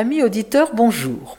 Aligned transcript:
Amis 0.00 0.22
auditeurs, 0.22 0.76
bonjour. 0.76 1.38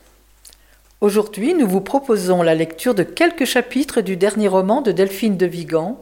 Aujourd'hui, 0.99 1.53
nous 1.53 1.65
vous 1.65 1.79
proposons 1.79 2.41
la 2.41 2.55
lecture 2.55 2.93
de 2.93 3.03
quelques 3.03 3.45
chapitres 3.45 4.01
du 4.01 4.17
dernier 4.17 4.49
roman 4.49 4.81
de 4.81 4.91
Delphine 4.91 5.37
de 5.37 5.45
Vigan, 5.45 5.97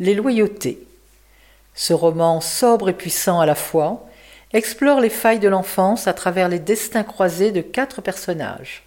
Les 0.00 0.14
Loyautés. 0.14 0.86
Ce 1.74 1.94
roman 1.94 2.42
sobre 2.42 2.90
et 2.90 2.92
puissant 2.92 3.40
à 3.40 3.46
la 3.46 3.54
fois 3.54 4.06
explore 4.52 5.00
les 5.00 5.08
failles 5.08 5.38
de 5.38 5.48
l'enfance 5.48 6.06
à 6.06 6.12
travers 6.12 6.50
les 6.50 6.58
destins 6.58 7.04
croisés 7.04 7.52
de 7.52 7.62
quatre 7.62 8.02
personnages. 8.02 8.82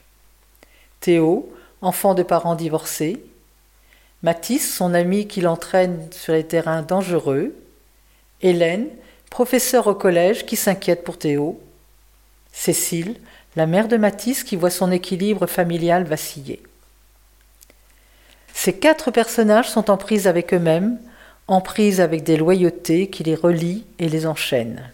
Théo, 0.99 1.52
enfant 1.81 2.14
de 2.14 2.22
parents 2.22 2.53
divorcés, 2.53 3.25
Mathis, 4.22 4.75
son 4.75 4.94
ami 4.94 5.27
qui 5.27 5.42
l'entraîne 5.42 6.08
sur 6.11 6.33
les 6.33 6.45
terrains 6.45 6.83
dangereux, 6.83 7.55
Hélène, 8.44 8.89
professeure 9.31 9.88
au 9.88 9.95
collège 9.95 10.45
qui 10.45 10.55
s'inquiète 10.55 11.03
pour 11.03 11.17
Théo, 11.17 11.59
Cécile, 12.59 13.16
la 13.55 13.67
mère 13.67 13.88
de 13.88 13.97
Mathis 13.97 14.44
qui 14.44 14.55
voit 14.55 14.72
son 14.72 14.91
équilibre 14.91 15.45
familial 15.45 16.05
vaciller. 16.05 16.61
Ces 18.52 18.73
quatre 18.73 19.11
personnages 19.11 19.69
sont 19.69 19.91
en 19.91 19.95
prise 19.95 20.27
avec 20.27 20.55
eux-mêmes, 20.55 20.99
en 21.47 21.61
prise 21.61 22.02
avec 22.02 22.23
des 22.23 22.36
loyautés 22.36 23.11
qui 23.11 23.23
les 23.23 23.36
relient 23.36 23.86
et 23.99 24.09
les 24.09 24.25
enchaînent. 24.25 24.91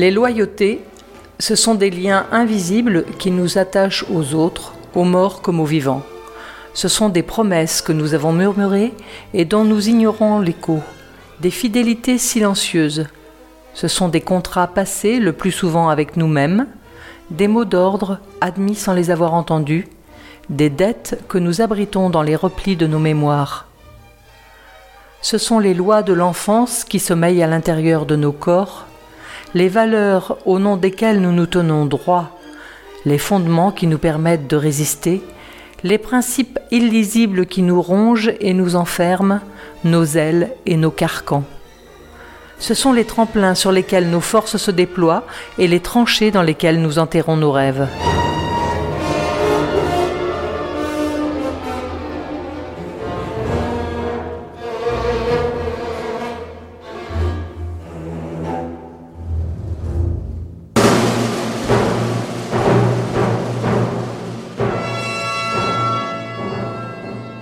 Les 0.00 0.10
loyautés, 0.10 0.80
ce 1.38 1.54
sont 1.54 1.74
des 1.74 1.90
liens 1.90 2.24
invisibles 2.32 3.04
qui 3.18 3.30
nous 3.30 3.58
attachent 3.58 4.06
aux 4.10 4.32
autres, 4.32 4.72
aux 4.94 5.04
morts 5.04 5.42
comme 5.42 5.60
aux 5.60 5.66
vivants. 5.66 6.02
Ce 6.72 6.88
sont 6.88 7.10
des 7.10 7.22
promesses 7.22 7.82
que 7.82 7.92
nous 7.92 8.14
avons 8.14 8.32
murmurées 8.32 8.94
et 9.34 9.44
dont 9.44 9.62
nous 9.62 9.90
ignorons 9.90 10.40
l'écho, 10.40 10.78
des 11.40 11.50
fidélités 11.50 12.16
silencieuses. 12.16 13.08
Ce 13.74 13.88
sont 13.88 14.08
des 14.08 14.22
contrats 14.22 14.68
passés 14.68 15.20
le 15.20 15.34
plus 15.34 15.52
souvent 15.52 15.90
avec 15.90 16.16
nous-mêmes, 16.16 16.66
des 17.30 17.46
mots 17.46 17.66
d'ordre 17.66 18.20
admis 18.40 18.76
sans 18.76 18.94
les 18.94 19.10
avoir 19.10 19.34
entendus, 19.34 19.86
des 20.48 20.70
dettes 20.70 21.22
que 21.28 21.36
nous 21.36 21.60
abritons 21.60 22.08
dans 22.08 22.22
les 22.22 22.36
replis 22.36 22.76
de 22.76 22.86
nos 22.86 23.00
mémoires. 23.00 23.66
Ce 25.20 25.36
sont 25.36 25.58
les 25.58 25.74
lois 25.74 26.02
de 26.02 26.14
l'enfance 26.14 26.84
qui 26.84 27.00
sommeillent 27.00 27.42
à 27.42 27.46
l'intérieur 27.46 28.06
de 28.06 28.16
nos 28.16 28.32
corps, 28.32 28.86
les 29.54 29.68
valeurs 29.68 30.38
au 30.46 30.58
nom 30.58 30.76
desquelles 30.76 31.20
nous 31.20 31.32
nous 31.32 31.46
tenons 31.46 31.86
droit, 31.86 32.38
les 33.04 33.18
fondements 33.18 33.72
qui 33.72 33.86
nous 33.86 33.98
permettent 33.98 34.46
de 34.46 34.56
résister, 34.56 35.22
les 35.82 35.98
principes 35.98 36.58
illisibles 36.70 37.46
qui 37.46 37.62
nous 37.62 37.80
rongent 37.80 38.32
et 38.40 38.52
nous 38.52 38.76
enferment, 38.76 39.40
nos 39.84 40.04
ailes 40.04 40.52
et 40.66 40.76
nos 40.76 40.90
carcans. 40.90 41.44
Ce 42.58 42.74
sont 42.74 42.92
les 42.92 43.04
tremplins 43.04 43.54
sur 43.54 43.72
lesquels 43.72 44.10
nos 44.10 44.20
forces 44.20 44.58
se 44.58 44.70
déploient 44.70 45.24
et 45.58 45.66
les 45.66 45.80
tranchées 45.80 46.30
dans 46.30 46.42
lesquelles 46.42 46.80
nous 46.80 46.98
enterrons 46.98 47.36
nos 47.36 47.52
rêves. 47.52 47.88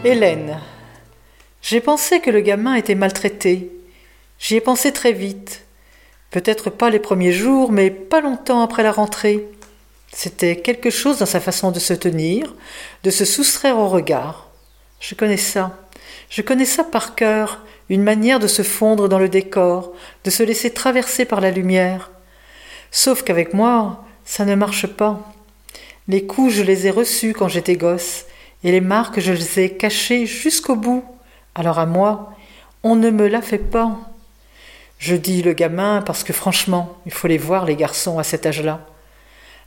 Hélène. 0.08 0.58
J'ai 1.60 1.82
pensé 1.82 2.20
que 2.20 2.30
le 2.30 2.41
gamin 2.41 2.76
était 2.76 2.94
maltraité. 2.94 3.70
J'y 4.38 4.56
ai 4.56 4.60
pensé 4.62 4.91
très 4.91 5.12
vite. 5.12 5.66
Peut-être 6.30 6.70
pas 6.70 6.88
les 6.88 6.98
premiers 6.98 7.32
jours, 7.32 7.72
mais 7.72 7.91
pas 7.91 8.22
longtemps 8.22 8.62
après 8.62 8.82
la 8.82 8.91
rentrée. 8.91 9.46
C'était 10.10 10.56
quelque 10.56 10.88
chose 10.88 11.19
dans 11.19 11.26
sa 11.26 11.41
façon 11.41 11.72
de 11.72 11.78
se 11.78 11.92
tenir, 11.92 12.54
de 13.02 13.10
se 13.10 13.26
soustraire 13.26 13.76
au 13.76 13.86
regard. 13.86 14.48
Je 14.98 15.14
connais 15.14 15.36
ça. 15.36 15.78
Je 16.30 16.40
connais 16.40 16.64
ça 16.64 16.84
par 16.84 17.14
cœur, 17.14 17.62
une 17.90 18.02
manière 18.02 18.40
de 18.40 18.46
se 18.46 18.62
fondre 18.62 19.10
dans 19.10 19.19
le 19.19 19.28
décor, 19.28 19.92
de 20.25 20.30
se 20.30 20.42
laisser 20.42 20.70
traverser 20.70 21.26
par 21.26 21.42
la 21.42 21.50
lumière. 21.50 22.10
Sauf 22.90 23.25
qu'avec 23.25 23.52
moi, 23.52 24.06
ça 24.25 24.46
ne 24.46 24.54
marche 24.54 24.86
pas. 24.86 25.34
Les 26.06 26.25
coups, 26.25 26.54
je 26.54 26.62
les 26.62 26.86
ai 26.86 26.90
reçus 26.90 27.34
quand 27.34 27.48
j'étais 27.48 27.76
gosse, 27.76 28.25
et 28.64 28.72
les 28.72 28.80
marques, 28.80 29.20
je 29.20 29.32
les 29.32 29.60
ai 29.60 29.70
cachées 29.70 30.26
jusqu'au 30.26 30.76
bout. 30.76 31.04
Alors 31.54 31.78
à 31.78 31.86
moi, 31.86 32.32
on 32.82 32.96
ne 32.96 33.10
me 33.10 33.28
la 33.28 33.42
fait 33.42 33.58
pas. 33.58 33.98
Je 34.98 35.14
dis 35.14 35.42
le 35.42 35.52
gamin 35.52 36.02
parce 36.02 36.24
que 36.24 36.32
franchement, 36.32 36.96
il 37.06 37.12
faut 37.12 37.28
les 37.28 37.38
voir, 37.38 37.64
les 37.64 37.76
garçons, 37.76 38.19
à 38.19 38.24
cet 38.24 38.46
âge-là. 38.46 38.80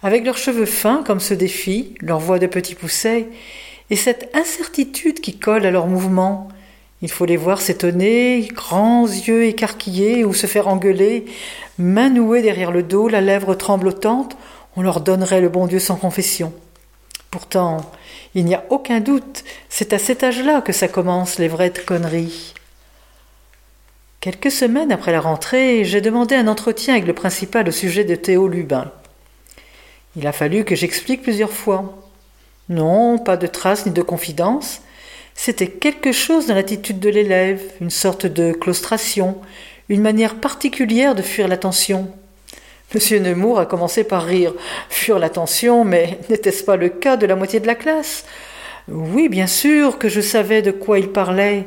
Avec 0.03 0.25
leurs 0.25 0.37
cheveux 0.37 0.65
fins 0.65 1.03
comme 1.05 1.19
ceux 1.19 1.37
des 1.37 1.47
filles, 1.47 1.95
leur 2.01 2.19
voix 2.19 2.39
de 2.39 2.47
petit 2.47 2.75
pousset, 2.75 3.27
et 3.89 3.95
cette 3.95 4.35
incertitude 4.35 5.19
qui 5.19 5.37
colle 5.37 5.65
à 5.65 5.71
leurs 5.71 5.87
mouvements. 5.87 6.47
Il 7.01 7.11
faut 7.11 7.25
les 7.25 7.37
voir 7.37 7.61
s'étonner, 7.61 8.47
grands 8.53 9.05
yeux 9.05 9.45
écarquillés 9.45 10.23
ou 10.23 10.33
se 10.33 10.47
faire 10.47 10.67
engueuler, 10.67 11.25
main 11.77 12.09
nouée 12.09 12.41
derrière 12.41 12.71
le 12.71 12.83
dos, 12.83 13.07
la 13.07 13.21
lèvre 13.21 13.55
tremblotante, 13.55 14.37
on 14.75 14.81
leur 14.81 15.01
donnerait 15.01 15.41
le 15.41 15.49
bon 15.49 15.67
Dieu 15.67 15.79
sans 15.79 15.95
confession. 15.95 16.53
Pourtant, 17.29 17.91
il 18.33 18.45
n'y 18.45 18.55
a 18.55 18.63
aucun 18.69 18.99
doute, 18.99 19.43
c'est 19.69 19.93
à 19.93 19.99
cet 19.99 20.23
âge-là 20.23 20.61
que 20.61 20.71
ça 20.71 20.87
commence 20.87 21.37
les 21.37 21.47
vraies 21.47 21.73
conneries. 21.85 22.53
Quelques 24.21 24.51
semaines 24.51 24.91
après 24.91 25.11
la 25.11 25.19
rentrée, 25.19 25.83
j'ai 25.83 25.99
demandé 25.99 26.35
un 26.35 26.47
entretien 26.47 26.93
avec 26.93 27.07
le 27.07 27.13
principal 27.13 27.67
au 27.67 27.71
sujet 27.71 28.03
de 28.03 28.15
Théo 28.15 28.47
Lubin. 28.47 28.91
Il 30.15 30.27
a 30.27 30.31
fallu 30.31 30.63
que 30.63 30.75
j'explique 30.75 31.23
plusieurs 31.23 31.51
fois. 31.51 32.07
Non, 32.69 33.17
pas 33.17 33.35
de 33.35 33.47
traces 33.47 33.85
ni 33.85 33.91
de 33.91 34.01
confidence. 34.01 34.81
C'était 35.33 35.67
quelque 35.67 36.11
chose 36.11 36.47
dans 36.47 36.55
l'attitude 36.55 36.99
de 36.99 37.09
l'élève, 37.09 37.61
une 37.81 37.89
sorte 37.89 38.25
de 38.27 38.51
claustration, 38.51 39.37
une 39.89 40.01
manière 40.01 40.35
particulière 40.35 41.15
de 41.15 41.21
fuir 41.21 41.47
l'attention. 41.47 42.11
Monsieur 42.93 43.19
Nemours 43.19 43.59
a 43.59 43.65
commencé 43.65 44.03
par 44.03 44.25
rire. 44.25 44.53
Fure 44.89 45.17
l'attention, 45.17 45.85
mais 45.85 46.19
n'était-ce 46.29 46.63
pas 46.63 46.75
le 46.75 46.89
cas 46.89 47.15
de 47.15 47.25
la 47.25 47.37
moitié 47.37 47.61
de 47.61 47.67
la 47.67 47.75
classe? 47.75 48.25
Oui, 48.89 49.29
bien 49.29 49.47
sûr 49.47 49.97
que 49.97 50.09
je 50.09 50.19
savais 50.19 50.61
de 50.61 50.71
quoi 50.71 50.99
il 50.99 51.09
parlait. 51.09 51.65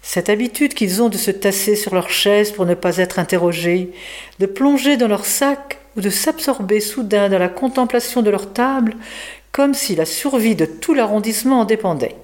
Cette 0.00 0.30
habitude 0.30 0.72
qu'ils 0.72 1.02
ont 1.02 1.10
de 1.10 1.18
se 1.18 1.30
tasser 1.30 1.76
sur 1.76 1.94
leur 1.94 2.08
chaise 2.08 2.52
pour 2.52 2.64
ne 2.64 2.74
pas 2.74 2.96
être 2.96 3.18
interrogés, 3.18 3.92
de 4.38 4.46
plonger 4.46 4.96
dans 4.96 5.08
leur 5.08 5.26
sac 5.26 5.78
ou 5.96 6.00
de 6.00 6.10
s'absorber 6.10 6.80
soudain 6.80 7.28
dans 7.28 7.38
la 7.38 7.48
contemplation 7.48 8.22
de 8.22 8.30
leur 8.30 8.52
table, 8.52 8.96
comme 9.52 9.74
si 9.74 9.94
la 9.94 10.06
survie 10.06 10.56
de 10.56 10.64
tout 10.64 10.94
l'arrondissement 10.94 11.60
en 11.60 11.64
dépendait. 11.66 12.16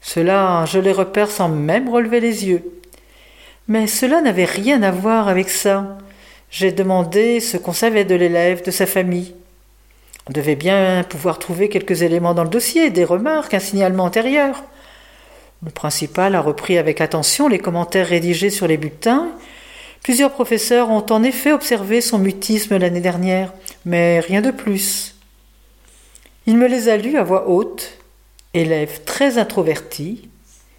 Cela, 0.00 0.64
je 0.64 0.78
les 0.78 0.92
repère 0.92 1.30
sans 1.30 1.50
même 1.50 1.88
relever 1.88 2.20
les 2.20 2.46
yeux. 2.46 2.62
Mais 3.68 3.86
cela 3.86 4.22
n'avait 4.22 4.46
rien 4.46 4.82
à 4.82 4.90
voir 4.90 5.28
avec 5.28 5.50
ça. 5.50 5.98
J'ai 6.50 6.72
demandé 6.72 7.40
ce 7.40 7.56
qu'on 7.56 7.72
savait 7.72 8.04
de 8.04 8.14
l'élève, 8.14 8.64
de 8.64 8.70
sa 8.70 8.86
famille. 8.86 9.34
On 10.28 10.32
devait 10.32 10.56
bien 10.56 11.04
pouvoir 11.04 11.38
trouver 11.38 11.68
quelques 11.68 12.02
éléments 12.02 12.34
dans 12.34 12.44
le 12.44 12.50
dossier, 12.50 12.90
des 12.90 13.04
remarques, 13.04 13.54
un 13.54 13.58
signalement 13.58 14.04
antérieur. 14.04 14.64
Le 15.64 15.70
principal 15.70 16.34
a 16.34 16.40
repris 16.40 16.78
avec 16.78 17.00
attention 17.00 17.48
les 17.48 17.58
commentaires 17.58 18.06
rédigés 18.06 18.50
sur 18.50 18.66
les 18.66 18.76
bulletins. 18.76 19.28
Plusieurs 20.02 20.32
professeurs 20.32 20.90
ont 20.90 21.04
en 21.10 21.22
effet 21.22 21.52
observé 21.52 22.00
son 22.00 22.18
mutisme 22.18 22.76
l'année 22.78 23.00
dernière, 23.00 23.52
mais 23.84 24.20
rien 24.20 24.40
de 24.40 24.50
plus. 24.50 25.16
Il 26.46 26.56
me 26.56 26.66
les 26.66 26.88
a 26.88 26.96
lus 26.96 27.18
à 27.18 27.24
voix 27.24 27.48
haute. 27.48 27.98
Élève 28.54 29.02
très 29.04 29.36
introverti, 29.36 30.28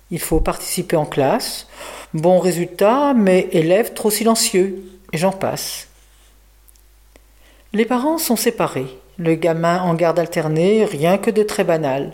il 0.10 0.20
faut 0.20 0.40
participer 0.40 0.96
en 0.96 1.06
classe, 1.06 1.68
bon 2.16 2.40
résultat, 2.40 3.14
mais 3.14 3.48
élève 3.52 3.94
trop 3.94 4.10
silencieux, 4.10 4.84
j'en 5.14 5.32
passe. 5.32 5.88
Les 7.74 7.86
parents 7.86 8.18
sont 8.18 8.36
séparés, 8.36 8.88
le 9.18 9.36
gamin 9.36 9.82
en 9.82 9.94
garde 9.94 10.20
alternée, 10.20 10.86
rien 10.86 11.18
que 11.18 11.32
de 11.32 11.44
très 11.44 11.64
banal. 11.64 12.14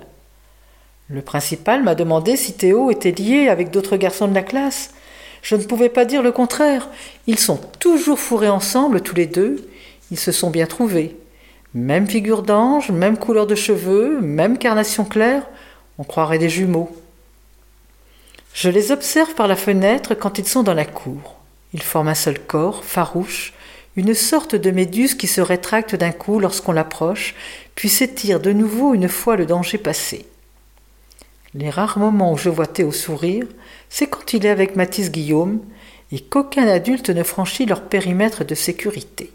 Le 1.07 1.21
principal 1.21 1.83
m'a 1.83 1.95
demandé 1.95 2.35
si 2.35 2.53
Théo 2.53 2.89
était 2.89 3.11
lié 3.11 3.47
avec 3.47 3.69
d'autres 3.69 3.95
garçons 3.95 4.27
de 4.27 4.33
la 4.33 4.41
classe. 4.41 4.91
Je 5.43 5.55
ne 5.55 5.63
pouvais 5.63 5.89
pas 5.89 6.03
dire 6.03 6.23
le 6.23 6.31
contraire. 6.31 6.89
Ils 7.27 7.37
sont 7.37 7.59
toujours 7.79 8.19
fourrés 8.19 8.49
ensemble, 8.49 9.01
tous 9.01 9.13
les 9.13 9.27
deux. 9.27 9.69
Ils 10.09 10.19
se 10.19 10.31
sont 10.31 10.49
bien 10.49 10.65
trouvés. 10.65 11.15
Même 11.75 12.07
figure 12.07 12.41
d'ange, 12.41 12.89
même 12.89 13.17
couleur 13.17 13.45
de 13.45 13.53
cheveux, 13.53 14.19
même 14.21 14.57
carnation 14.57 15.05
claire. 15.05 15.43
On 15.99 16.03
croirait 16.03 16.39
des 16.39 16.49
jumeaux. 16.49 16.89
Je 18.53 18.69
les 18.69 18.91
observe 18.91 19.35
par 19.35 19.47
la 19.47 19.55
fenêtre 19.55 20.15
quand 20.15 20.39
ils 20.39 20.47
sont 20.47 20.63
dans 20.63 20.73
la 20.73 20.85
cour. 20.85 21.34
Ils 21.75 21.83
forment 21.83 22.07
un 22.07 22.15
seul 22.15 22.39
corps, 22.39 22.85
farouche, 22.85 23.51
une 23.97 24.13
sorte 24.13 24.55
de 24.55 24.71
méduse 24.71 25.13
qui 25.13 25.27
se 25.27 25.41
rétracte 25.41 25.93
d'un 25.93 26.13
coup 26.13 26.39
lorsqu'on 26.39 26.71
l'approche, 26.71 27.35
puis 27.75 27.89
s'étire 27.89 28.39
de 28.39 28.53
nouveau 28.53 28.93
une 28.93 29.09
fois 29.09 29.35
le 29.35 29.45
danger 29.45 29.77
passé. 29.77 30.25
Les 31.53 31.69
rares 31.69 31.99
moments 31.99 32.31
où 32.31 32.37
je 32.37 32.47
vois 32.47 32.65
Théo 32.65 32.93
sourire, 32.93 33.45
c'est 33.89 34.07
quand 34.07 34.31
il 34.31 34.45
est 34.45 34.49
avec 34.49 34.77
Mathis 34.77 35.11
Guillaume 35.11 35.59
et 36.13 36.21
qu'aucun 36.21 36.65
adulte 36.65 37.09
ne 37.09 37.23
franchit 37.23 37.65
leur 37.65 37.81
périmètre 37.81 38.45
de 38.45 38.55
sécurité. 38.55 39.33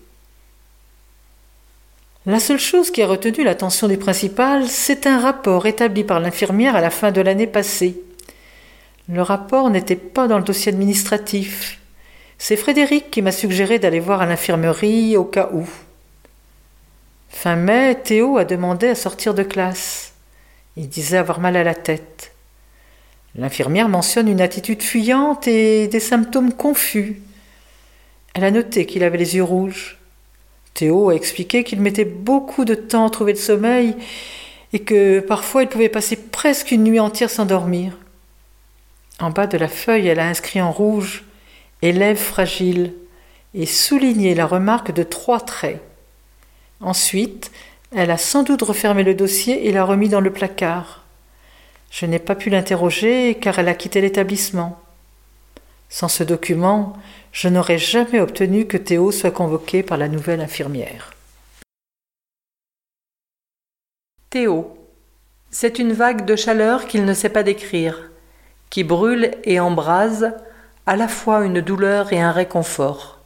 La 2.25 2.41
seule 2.41 2.59
chose 2.59 2.91
qui 2.91 3.03
a 3.03 3.07
retenu 3.07 3.45
l'attention 3.45 3.87
du 3.87 3.99
principal, 3.99 4.67
c'est 4.67 5.07
un 5.07 5.21
rapport 5.21 5.67
établi 5.67 6.05
par 6.05 6.21
l'infirmière 6.21 6.75
à 6.75 6.81
la 6.81 6.89
fin 6.89 7.13
de 7.13 7.21
l'année 7.21 7.47
passée. 7.47 8.01
Le 9.11 9.21
rapport 9.21 9.69
n'était 9.69 9.95
pas 9.95 10.27
dans 10.27 10.39
le 10.39 10.45
dossier 10.45 10.73
administratif. 10.73 11.80
C'est 12.43 12.57
Frédéric 12.57 13.11
qui 13.11 13.21
m'a 13.21 13.33
suggéré 13.33 13.79
d'aller 13.79 14.01
voir 14.01 14.23
à 14.23 14.27
l'infirmerie 14.27 15.15
au 15.19 15.25
cas 15.25 15.51
où. 15.53 15.69
Fin 17.29 17.55
mai, 17.55 17.99
Théo 18.03 18.39
a 18.39 18.47
demandé 18.47 18.89
à 18.89 18.95
sortir 18.95 19.35
de 19.35 19.43
classe. 19.43 20.15
Il 20.75 20.89
disait 20.89 21.19
avoir 21.19 21.39
mal 21.39 21.55
à 21.55 21.63
la 21.63 21.75
tête. 21.75 22.33
L'infirmière 23.35 23.91
mentionne 23.91 24.27
une 24.27 24.41
attitude 24.41 24.83
fuyante 24.83 25.47
et 25.49 25.87
des 25.87 26.01
symptômes 26.01 26.55
confus. 26.55 27.21
Elle 28.35 28.45
a 28.45 28.51
noté 28.51 28.87
qu'il 28.87 29.05
avait 29.05 29.19
les 29.19 29.37
yeux 29.37 29.45
rouges. 29.45 29.99
Théo 30.73 31.11
a 31.11 31.15
expliqué 31.15 31.63
qu'il 31.63 31.83
mettait 31.83 32.07
beaucoup 32.07 32.65
de 32.65 32.75
temps 32.75 33.07
à 33.07 33.11
trouver 33.11 33.35
le 33.35 33.39
sommeil 33.39 33.95
et 34.73 34.79
que 34.79 35.21
parfois 35.21 35.63
il 35.63 35.69
pouvait 35.69 35.91
passer 35.91 36.17
presque 36.17 36.73
une 36.73 36.85
nuit 36.85 37.01
entière 37.01 37.29
sans 37.29 37.45
dormir. 37.45 37.99
En 39.19 39.29
bas 39.29 39.47
de 39.47 39.59
la 39.59 39.69
feuille, 39.69 40.07
elle 40.07 40.21
a 40.21 40.27
inscrit 40.27 40.63
en 40.63 40.73
rouge 40.73 41.25
élève 41.83 42.19
fragile 42.19 42.95
et 43.55 43.67
souligné 43.67 44.35
la 44.35 44.47
remarque 44.47 44.93
de 44.93 45.03
trois 45.03 45.41
traits. 45.41 45.81
Ensuite, 46.81 47.51
elle 47.95 48.11
a 48.11 48.19
sans 48.19 48.43
doute 48.43 48.63
refermé 48.63 49.03
le 49.03 49.15
dossier 49.15 49.67
et 49.67 49.73
l'a 49.73 49.85
remis 49.85 50.09
dans 50.09 50.21
le 50.21 50.33
placard. 50.33 51.05
Je 51.91 52.07
n'ai 52.07 52.21
pas 52.21 52.37
pu 52.37 52.51
l'interroger 52.51 53.37
car 53.41 53.59
elle 53.59 53.69
a 53.69 53.75
quitté 53.75 54.01
l'établissement. 54.01 54.81
Sans 55.89 56.09
ce 56.09 56.23
document, 56.23 56.97
je 57.33 57.49
n'aurais 57.49 57.79
jamais 57.79 58.21
obtenu 58.21 58.67
que 58.67 58.77
Théo 58.77 59.11
soit 59.11 59.33
convoqué 59.33 59.83
par 59.83 59.99
la 59.99 60.09
nouvelle 60.09 60.41
infirmière. 60.41 61.13
Théo. 64.31 64.77
C'est 65.51 65.81
une 65.81 65.93
vague 65.93 66.25
de 66.25 66.37
chaleur 66.37 66.87
qu'il 66.87 67.05
ne 67.05 67.13
sait 67.13 67.29
pas 67.29 67.43
décrire, 67.43 68.09
qui 68.71 68.85
brûle 68.85 69.33
et 69.43 69.59
embrase, 69.59 70.33
à 70.87 70.97
la 70.97 71.09
fois 71.09 71.45
une 71.45 71.61
douleur 71.61 72.13
et 72.13 72.21
un 72.21 72.33
réconfort. 72.33 73.19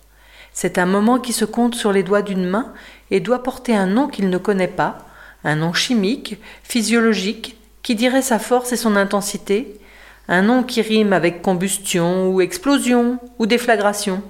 C'est 0.53 0.79
un 0.79 0.87
moment 0.87 1.19
qui 1.19 1.33
se 1.33 1.45
compte 1.45 1.75
sur 1.75 1.93
les 1.93 2.03
doigts 2.03 2.23
d'une 2.23 2.47
main 2.47 2.73
et 3.11 3.21
doit 3.21 3.43
porter 3.43 3.75
un 3.75 3.87
nom 3.87 4.09
qu'il 4.09 4.31
ne 4.31 4.39
connaît 4.39 4.69
pas, 4.69 4.99
un 5.43 5.56
nom 5.56 5.73
chimique, 5.73 6.39
physiologique, 6.62 7.56
qui 7.83 7.95
dirait 7.95 8.23
sa 8.23 8.39
force 8.39 8.73
et 8.73 8.77
son 8.77 8.97
intensité, 8.97 9.79
un 10.29 10.43
nom 10.43 10.62
qui 10.62 10.81
rime 10.81 11.12
avec 11.12 11.43
combustion 11.43 12.29
ou 12.29 12.41
explosion 12.41 13.19
ou 13.39 13.47
déflagration. 13.47 14.23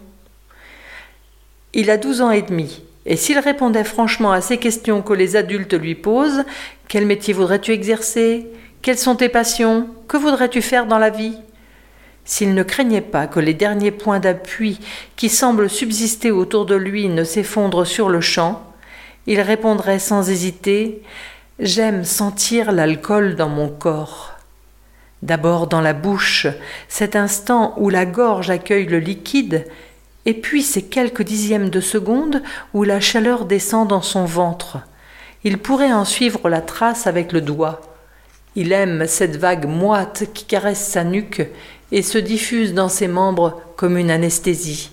Il 1.73 1.91
a 1.91 1.97
douze 1.97 2.21
ans 2.21 2.31
et 2.31 2.43
demi, 2.43 2.82
et 3.06 3.17
s'il 3.17 3.38
répondait 3.38 3.85
franchement 3.85 4.32
à 4.32 4.41
ces 4.41 4.56
questions 4.56 5.03
que 5.03 5.12
les 5.12 5.37
adultes 5.37 5.75
lui 5.75 5.94
posent, 5.94 6.44
quel 6.88 7.06
métier 7.06 7.35
voudrais-tu 7.35 7.73
exercer? 7.73 8.47
Quelles 8.82 8.99
sont 8.99 9.17
tes 9.17 9.29
passions? 9.29 9.88
Que 10.09 10.17
voudrais-tu 10.17 10.62
faire 10.62 10.87
dans 10.87 10.99
la 10.99 11.11
vie? 11.11 11.37
S'il 12.25 12.55
ne 12.55 12.62
craignait 12.62 13.00
pas 13.00 13.26
que 13.26 13.41
les 13.41 13.55
derniers 13.55 13.91
points 13.91 14.21
d'appui 14.21 14.81
qui 15.17 15.29
semblent 15.29 15.69
subsister 15.69 16.31
autour 16.31 16.67
de 16.67 16.75
lui 16.75 17.09
ne 17.09 17.25
s'effondrent 17.25 17.87
sur 17.87 18.09
le 18.09 18.21
champ, 18.21 18.62
il 19.26 19.41
répondrait 19.41 19.99
sans 19.99 20.31
hésiter 20.31 21.03
J'aime 21.61 22.05
sentir 22.05 22.73
l'alcool 22.73 23.37
dans 23.37 23.49
mon 23.49 23.69
corps. 23.69 24.33
D'abord 25.23 25.69
dans 25.69 25.81
la 25.81 25.93
bouche, 25.93 26.49
cet 26.88 27.14
instant 27.14 27.75
où 27.76 27.90
la 27.90 28.07
gorge 28.07 28.50
accueille 28.50 28.87
le 28.87 28.99
liquide, 28.99 29.64
et 30.26 30.35
puis 30.35 30.62
ces 30.62 30.83
quelques 30.83 31.23
dixièmes 31.23 31.71
de 31.71 31.81
seconde 31.81 32.43
où 32.73 32.83
la 32.83 33.00
chaleur 33.00 33.45
descend 33.45 33.88
dans 33.88 34.02
son 34.02 34.25
ventre. 34.25 34.78
Il 35.45 35.59
pourrait 35.59 35.93
en 35.93 36.04
suivre 36.04 36.49
la 36.49 36.61
trace 36.61 37.07
avec 37.07 37.33
le 37.33 37.40
doigt. 37.40 37.81
Il 38.57 38.73
aime 38.73 39.07
cette 39.07 39.37
vague 39.37 39.66
moite 39.66 40.25
qui 40.35 40.45
caresse 40.45 40.85
sa 40.85 41.04
nuque 41.04 41.47
et 41.93 42.03
se 42.03 42.19
diffuse 42.19 42.75
dans 42.75 42.88
ses 42.88 43.09
membres 43.09 43.61
comme 43.76 43.99
une 43.99 44.11
anesthésie. 44.11 44.91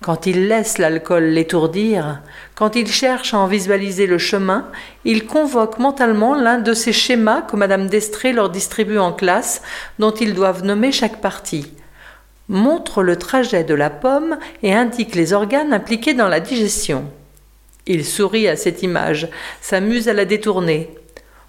Quand 0.00 0.26
il 0.26 0.46
laisse 0.46 0.78
l'alcool 0.78 1.24
l'étourdir, 1.24 2.20
quand 2.54 2.76
il 2.76 2.86
cherche 2.86 3.34
à 3.34 3.38
en 3.38 3.48
visualiser 3.48 4.06
le 4.06 4.18
chemin, 4.18 4.68
il 5.04 5.26
convoque 5.26 5.78
mentalement 5.78 6.36
l'un 6.36 6.58
de 6.58 6.72
ces 6.72 6.92
schémas 6.92 7.42
que 7.42 7.56
Madame 7.56 7.88
Destré 7.88 8.32
leur 8.32 8.50
distribue 8.50 8.98
en 8.98 9.12
classe, 9.12 9.60
dont 9.98 10.12
ils 10.12 10.34
doivent 10.34 10.64
nommer 10.64 10.92
chaque 10.92 11.20
partie. 11.20 11.72
Montre 12.48 13.02
le 13.02 13.16
trajet 13.16 13.64
de 13.64 13.74
la 13.74 13.90
pomme 13.90 14.38
et 14.62 14.72
indique 14.72 15.16
les 15.16 15.32
organes 15.32 15.72
impliqués 15.72 16.14
dans 16.14 16.28
la 16.28 16.40
digestion. 16.40 17.04
Il 17.86 18.04
sourit 18.04 18.48
à 18.48 18.56
cette 18.56 18.82
image, 18.82 19.28
s'amuse 19.60 20.08
à 20.08 20.12
la 20.12 20.24
détourner. 20.24 20.97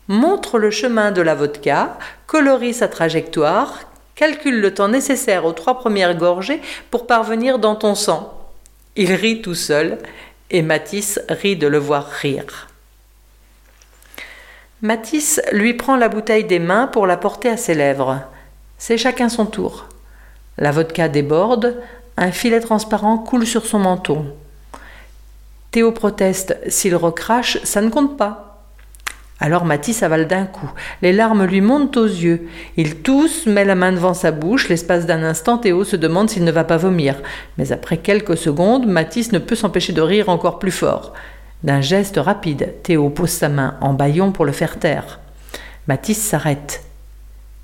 Montre 0.09 0.59
le 0.59 0.71
chemin 0.71 1.11
de 1.11 1.21
la 1.21 1.35
vodka, 1.35 1.97
colorie 2.27 2.73
sa 2.73 2.89
trajectoire, 2.89 3.79
Calcule 4.19 4.59
le 4.59 4.73
temps 4.73 4.89
nécessaire 4.89 5.45
aux 5.45 5.53
trois 5.53 5.79
premières 5.79 6.13
gorgées 6.17 6.61
pour 6.91 7.07
parvenir 7.07 7.57
dans 7.57 7.77
ton 7.77 7.95
sang. 7.95 8.37
Il 8.97 9.13
rit 9.13 9.41
tout 9.41 9.55
seul, 9.55 9.97
et 10.49 10.61
Matisse 10.61 11.21
rit 11.29 11.55
de 11.55 11.67
le 11.67 11.77
voir 11.77 12.05
rire. 12.05 12.67
Matisse 14.81 15.39
lui 15.53 15.73
prend 15.73 15.95
la 15.95 16.09
bouteille 16.09 16.43
des 16.43 16.59
mains 16.59 16.87
pour 16.87 17.07
la 17.07 17.15
porter 17.15 17.47
à 17.47 17.55
ses 17.55 17.75
lèvres. 17.75 18.19
C'est 18.77 18.97
chacun 18.97 19.29
son 19.29 19.45
tour. 19.45 19.85
La 20.57 20.71
vodka 20.71 21.07
déborde, 21.07 21.81
un 22.17 22.33
filet 22.33 22.59
transparent 22.59 23.19
coule 23.19 23.47
sur 23.47 23.65
son 23.65 23.79
menton. 23.79 24.25
Théo 25.71 25.93
proteste 25.93 26.57
S'il 26.67 26.97
recrache, 26.97 27.63
ça 27.63 27.79
ne 27.79 27.89
compte 27.89 28.17
pas. 28.17 28.48
Alors 29.41 29.63
Matisse 29.63 30.03
avale 30.03 30.27
d'un 30.27 30.45
coup. 30.45 30.69
Les 31.01 31.13
larmes 31.13 31.45
lui 31.45 31.61
montent 31.61 31.95
aux 31.95 32.05
yeux. 32.05 32.49
Il 32.75 32.97
tousse, 32.97 33.45
met 33.45 33.63
la 33.63 33.75
main 33.75 33.93
devant 33.93 34.13
sa 34.13 34.31
bouche. 34.31 34.67
L'espace 34.67 35.05
d'un 35.05 35.23
instant, 35.23 35.57
Théo 35.57 35.85
se 35.85 35.95
demande 35.95 36.29
s'il 36.29 36.43
ne 36.43 36.51
va 36.51 36.65
pas 36.65 36.77
vomir. 36.77 37.15
Mais 37.57 37.71
après 37.71 37.97
quelques 37.97 38.37
secondes, 38.37 38.85
Matisse 38.85 39.31
ne 39.31 39.39
peut 39.39 39.55
s'empêcher 39.55 39.93
de 39.93 40.01
rire 40.01 40.27
encore 40.27 40.59
plus 40.59 40.71
fort. 40.71 41.13
D'un 41.63 41.81
geste 41.81 42.17
rapide, 42.17 42.73
Théo 42.83 43.09
pose 43.09 43.29
sa 43.29 43.49
main 43.49 43.75
en 43.81 43.93
bâillon 43.93 44.31
pour 44.31 44.45
le 44.45 44.51
faire 44.51 44.77
taire. 44.77 45.19
Matisse 45.87 46.21
s'arrête. 46.21 46.83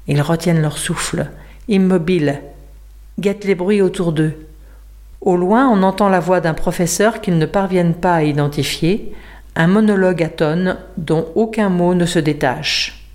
Ils 0.07 0.21
retiennent 0.21 0.61
leur 0.61 0.77
souffle, 0.77 1.27
immobiles, 1.67 2.41
guettent 3.19 3.45
les 3.45 3.55
bruits 3.55 3.81
autour 3.81 4.11
d'eux. 4.11 4.33
Au 5.21 5.35
loin, 5.37 5.67
on 5.69 5.81
entend 5.83 6.09
la 6.09 6.19
voix 6.19 6.41
d'un 6.41 6.53
professeur 6.53 7.21
qu'ils 7.21 7.37
ne 7.37 7.45
parviennent 7.45 7.95
pas 7.95 8.15
à 8.15 8.23
identifier, 8.23 9.13
un 9.55 9.67
monologue 9.67 10.23
atone 10.23 10.77
dont 10.97 11.27
aucun 11.35 11.69
mot 11.69 11.93
ne 11.93 12.05
se 12.05 12.19
détache. 12.19 13.07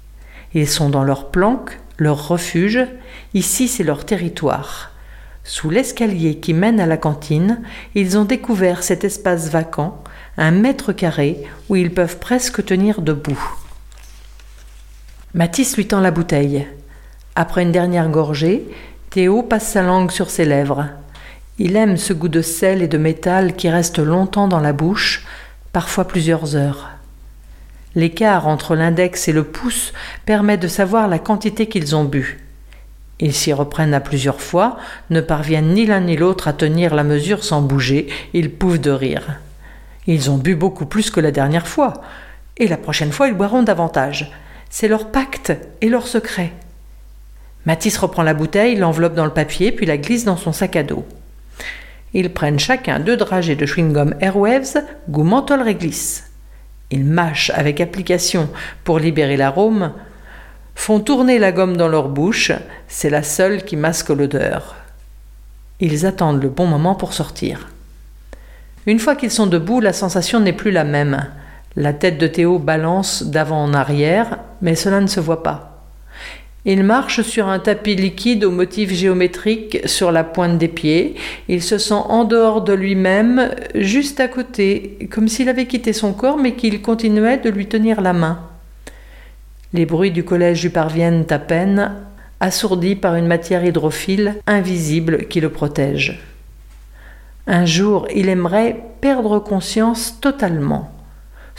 Ils 0.54 0.68
sont 0.68 0.88
dans 0.88 1.04
leur 1.04 1.30
planque, 1.30 1.78
leur 1.98 2.28
refuge, 2.28 2.80
ici 3.34 3.68
c'est 3.68 3.84
leur 3.84 4.04
territoire. 4.04 4.92
Sous 5.44 5.70
l'escalier 5.70 6.36
qui 6.36 6.54
mène 6.54 6.80
à 6.80 6.86
la 6.86 6.96
cantine, 6.96 7.60
ils 7.94 8.18
ont 8.18 8.24
découvert 8.24 8.82
cet 8.82 9.04
espace 9.04 9.48
vacant, 9.48 10.02
un 10.36 10.50
mètre 10.50 10.92
carré 10.92 11.42
où 11.68 11.76
ils 11.76 11.92
peuvent 11.92 12.18
presque 12.18 12.64
tenir 12.64 13.02
debout. 13.02 13.40
Mathis 15.34 15.76
lui 15.76 15.86
tend 15.86 16.00
la 16.00 16.10
bouteille. 16.10 16.66
Après 17.36 17.62
une 17.62 17.72
dernière 17.72 18.08
gorgée, 18.08 18.66
Théo 19.10 19.42
passe 19.42 19.68
sa 19.68 19.82
langue 19.82 20.10
sur 20.10 20.30
ses 20.30 20.44
lèvres. 20.44 20.88
Il 21.58 21.76
aime 21.76 21.96
ce 21.96 22.12
goût 22.12 22.28
de 22.28 22.42
sel 22.42 22.82
et 22.82 22.88
de 22.88 22.98
métal 22.98 23.54
qui 23.54 23.68
reste 23.68 23.98
longtemps 23.98 24.48
dans 24.48 24.60
la 24.60 24.72
bouche, 24.72 25.26
parfois 25.72 26.06
plusieurs 26.06 26.56
heures. 26.56 26.90
L'écart 27.94 28.46
entre 28.46 28.76
l'index 28.76 29.28
et 29.28 29.32
le 29.32 29.44
pouce 29.44 29.92
permet 30.24 30.56
de 30.56 30.68
savoir 30.68 31.08
la 31.08 31.18
quantité 31.18 31.68
qu'ils 31.68 31.96
ont 31.96 32.04
bu. 32.04 32.38
Ils 33.18 33.34
s'y 33.34 33.52
reprennent 33.52 33.94
à 33.94 34.00
plusieurs 34.00 34.40
fois, 34.40 34.78
ne 35.10 35.20
parviennent 35.20 35.74
ni 35.74 35.86
l'un 35.86 36.00
ni 36.00 36.16
l'autre 36.16 36.48
à 36.48 36.52
tenir 36.52 36.94
la 36.94 37.04
mesure 37.04 37.44
sans 37.44 37.60
bouger, 37.60 38.08
ils 38.32 38.50
pouffent 38.50 38.80
de 38.80 38.90
rire. 38.90 39.40
Ils 40.06 40.30
ont 40.30 40.38
bu 40.38 40.54
beaucoup 40.54 40.86
plus 40.86 41.10
que 41.10 41.20
la 41.20 41.30
dernière 41.30 41.66
fois, 41.66 42.00
et 42.56 42.68
la 42.68 42.76
prochaine 42.76 43.12
fois 43.12 43.28
ils 43.28 43.34
boiront 43.34 43.62
davantage. 43.62 44.32
C'est 44.70 44.88
leur 44.88 45.10
pacte 45.10 45.52
et 45.80 45.88
leur 45.88 46.06
secret. 46.06 46.52
Mathis 47.66 47.98
reprend 47.98 48.22
la 48.22 48.34
bouteille, 48.34 48.76
l'enveloppe 48.76 49.14
dans 49.14 49.26
le 49.26 49.32
papier, 49.32 49.72
puis 49.72 49.84
la 49.84 49.98
glisse 49.98 50.24
dans 50.24 50.36
son 50.36 50.52
sac 50.52 50.76
à 50.76 50.82
dos. 50.82 51.04
Ils 52.12 52.32
prennent 52.32 52.58
chacun 52.58 52.98
deux 52.98 53.16
dragées 53.16 53.56
de 53.56 53.66
chewing-gum 53.66 54.14
Airwaves, 54.20 54.82
goût 55.08 55.22
menthol 55.22 55.62
réglisse. 55.62 56.30
Ils 56.90 57.04
mâchent 57.04 57.50
avec 57.54 57.80
application 57.80 58.48
pour 58.82 58.98
libérer 58.98 59.36
l'arôme, 59.36 59.92
font 60.74 60.98
tourner 61.00 61.38
la 61.38 61.52
gomme 61.52 61.76
dans 61.76 61.88
leur 61.88 62.08
bouche, 62.08 62.52
c'est 62.88 63.10
la 63.10 63.22
seule 63.22 63.64
qui 63.64 63.76
masque 63.76 64.08
l'odeur. 64.08 64.74
Ils 65.78 66.04
attendent 66.04 66.42
le 66.42 66.48
bon 66.48 66.66
moment 66.66 66.94
pour 66.94 67.12
sortir. 67.12 67.68
Une 68.86 68.98
fois 68.98 69.14
qu'ils 69.14 69.30
sont 69.30 69.46
debout, 69.46 69.80
la 69.80 69.92
sensation 69.92 70.40
n'est 70.40 70.52
plus 70.52 70.72
la 70.72 70.84
même. 70.84 71.26
La 71.76 71.92
tête 71.92 72.18
de 72.18 72.26
Théo 72.26 72.58
balance 72.58 73.22
d'avant 73.22 73.62
en 73.62 73.72
arrière, 73.72 74.38
mais 74.62 74.74
cela 74.74 75.00
ne 75.00 75.06
se 75.06 75.20
voit 75.20 75.42
pas. 75.42 75.69
Il 76.66 76.84
marche 76.84 77.22
sur 77.22 77.48
un 77.48 77.58
tapis 77.58 77.94
liquide 77.96 78.44
au 78.44 78.50
motif 78.50 78.92
géométrique 78.92 79.78
sur 79.86 80.12
la 80.12 80.24
pointe 80.24 80.58
des 80.58 80.68
pieds. 80.68 81.14
Il 81.48 81.62
se 81.62 81.78
sent 81.78 81.94
en 81.94 82.24
dehors 82.24 82.60
de 82.60 82.74
lui-même, 82.74 83.50
juste 83.74 84.20
à 84.20 84.28
côté, 84.28 84.98
comme 85.10 85.28
s'il 85.28 85.48
avait 85.48 85.66
quitté 85.66 85.94
son 85.94 86.12
corps 86.12 86.36
mais 86.36 86.52
qu'il 86.52 86.82
continuait 86.82 87.38
de 87.38 87.48
lui 87.48 87.66
tenir 87.66 88.02
la 88.02 88.12
main. 88.12 88.40
Les 89.72 89.86
bruits 89.86 90.10
du 90.10 90.22
collège 90.22 90.62
lui 90.62 90.68
parviennent 90.68 91.24
à 91.30 91.38
peine, 91.38 91.92
assourdis 92.40 92.96
par 92.96 93.14
une 93.14 93.26
matière 93.26 93.64
hydrophile 93.64 94.36
invisible 94.46 95.26
qui 95.28 95.40
le 95.40 95.48
protège. 95.48 96.20
Un 97.46 97.64
jour, 97.64 98.06
il 98.14 98.28
aimerait 98.28 98.84
perdre 99.00 99.38
conscience 99.38 100.20
totalement 100.20 100.92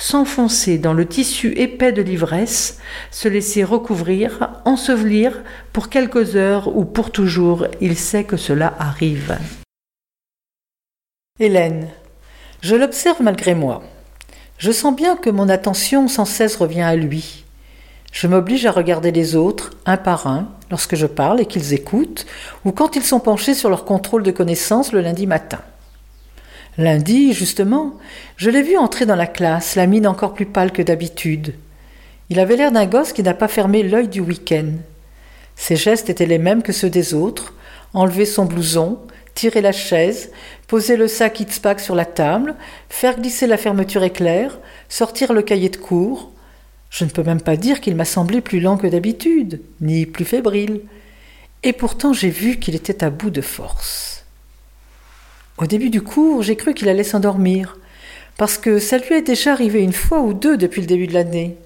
s'enfoncer 0.02 0.80
dans 0.80 0.94
le 0.94 1.06
tissu 1.06 1.54
épais 1.58 1.92
de 1.92 2.02
l'ivresse, 2.02 2.80
se 3.12 3.28
laisser 3.28 3.64
recouvrir, 3.64 4.50
ensevelir 4.66 5.44
pour 5.74 5.90
quelques 5.90 6.36
heures 6.36 6.76
ou 6.76 6.86
pour 6.86 7.12
toujours, 7.12 7.68
il 7.82 7.96
sait 7.96 8.24
que 8.24 8.36
cela 8.36 8.74
arrive. 8.80 9.38
Hélène, 11.40 11.88
je 12.62 12.76
l'observe 12.76 13.22
malgré 13.22 13.54
moi. 13.54 13.84
Je 14.58 14.72
sens 14.72 14.96
bien 14.96 15.16
que 15.16 15.30
mon 15.30 15.50
attention 15.50 16.08
sans 16.08 16.26
cesse 16.26 16.56
revient 16.56 16.82
à 16.82 16.96
lui. 16.96 17.46
Je 18.12 18.26
m'oblige 18.26 18.66
à 18.66 18.72
regarder 18.72 19.12
les 19.12 19.36
autres, 19.36 19.72
un 19.86 19.98
par 19.98 20.26
un, 20.26 20.50
lorsque 20.72 20.96
je 20.96 21.06
parle 21.06 21.40
et 21.40 21.46
qu'ils 21.46 21.74
écoutent, 21.74 22.26
ou 22.66 22.72
quand 22.72 22.96
ils 22.96 23.04
sont 23.04 23.20
penchés 23.20 23.54
sur 23.54 23.70
leur 23.70 23.86
contrôle 23.86 24.24
de 24.24 24.32
connaissances 24.32 24.94
le 24.94 25.02
lundi 25.02 25.28
matin. 25.28 25.60
Lundi, 26.78 27.34
justement, 27.34 27.94
je 28.38 28.50
l'ai 28.50 28.62
vu 28.62 28.78
entrer 28.78 29.06
dans 29.06 29.16
la 29.16 29.28
classe, 29.28 29.76
la 29.76 29.88
mine 29.88 30.08
encore 30.08 30.34
plus 30.34 30.46
pâle 30.46 30.72
que 30.72 30.82
d'habitude. 30.82 31.56
Il 32.30 32.40
avait 32.40 32.56
l'air 32.56 32.72
d'un 32.72 32.86
gosse 32.86 33.14
qui 33.14 33.24
n'a 33.24 33.34
pas 33.34 33.50
fermé 33.50 33.84
l'œil 33.84 34.08
du 34.08 34.22
week-end. 34.22 34.72
Ses 35.56 35.76
gestes 35.76 36.10
étaient 36.10 36.26
les 36.26 36.38
mêmes 36.38 36.64
que 36.64 36.72
ceux 36.72 36.90
des 36.90 37.14
autres 37.14 37.54
enlever 37.94 38.26
son 38.26 38.46
blouson, 38.46 39.00
tirer 39.36 39.62
la 39.62 39.72
chaise, 39.72 40.32
poser 40.68 40.98
le 40.98 41.08
sac 41.08 41.40
Itzpack 41.40 41.80
sur 41.80 41.96
la 41.96 42.06
table, 42.06 42.56
faire 42.90 43.20
glisser 43.20 43.48
la 43.48 43.58
fermeture 43.58 44.04
éclair, 44.04 44.60
sortir 44.90 45.34
le 45.34 45.42
cahier 45.42 45.70
de 45.70 45.78
cours. 45.78 46.32
Je 46.90 47.06
ne 47.06 47.10
peux 47.10 47.24
même 47.24 47.42
pas 47.42 47.58
dire 47.58 47.82
qu'il 47.82 47.96
m'a 47.96 48.06
semblé 48.06 48.42
plus 48.42 48.60
lent 48.60 48.78
que 48.78 48.88
d'habitude, 48.88 49.62
ni 49.80 50.06
plus 50.06 50.26
fébrile. 50.26 50.82
Et 51.64 51.74
pourtant 51.74 52.14
j'ai 52.14 52.30
vu 52.30 52.58
qu'il 52.58 52.76
était 52.76 53.04
à 53.04 53.10
bout 53.10 53.30
de 53.30 53.42
force. 53.42 54.21
Au 55.58 55.66
début 55.66 55.90
du 55.90 56.02
cours, 56.02 56.42
j'ai 56.42 56.56
cru 56.56 56.74
qu'il 56.74 56.90
allait 56.90 57.04
s'endormir, 57.04 57.78
parce 58.38 58.58
que 58.58 58.80
ça 58.80 58.98
lui 58.98 59.16
est 59.16 59.22
déjà 59.22 59.54
arrivé 59.54 59.82
une 59.82 59.94
fois 59.94 60.22
ou 60.22 60.34
deux 60.34 60.58
depuis 60.58 60.82
le 60.82 60.88
début 60.88 61.08
de 61.08 61.14
l'année. 61.14 61.58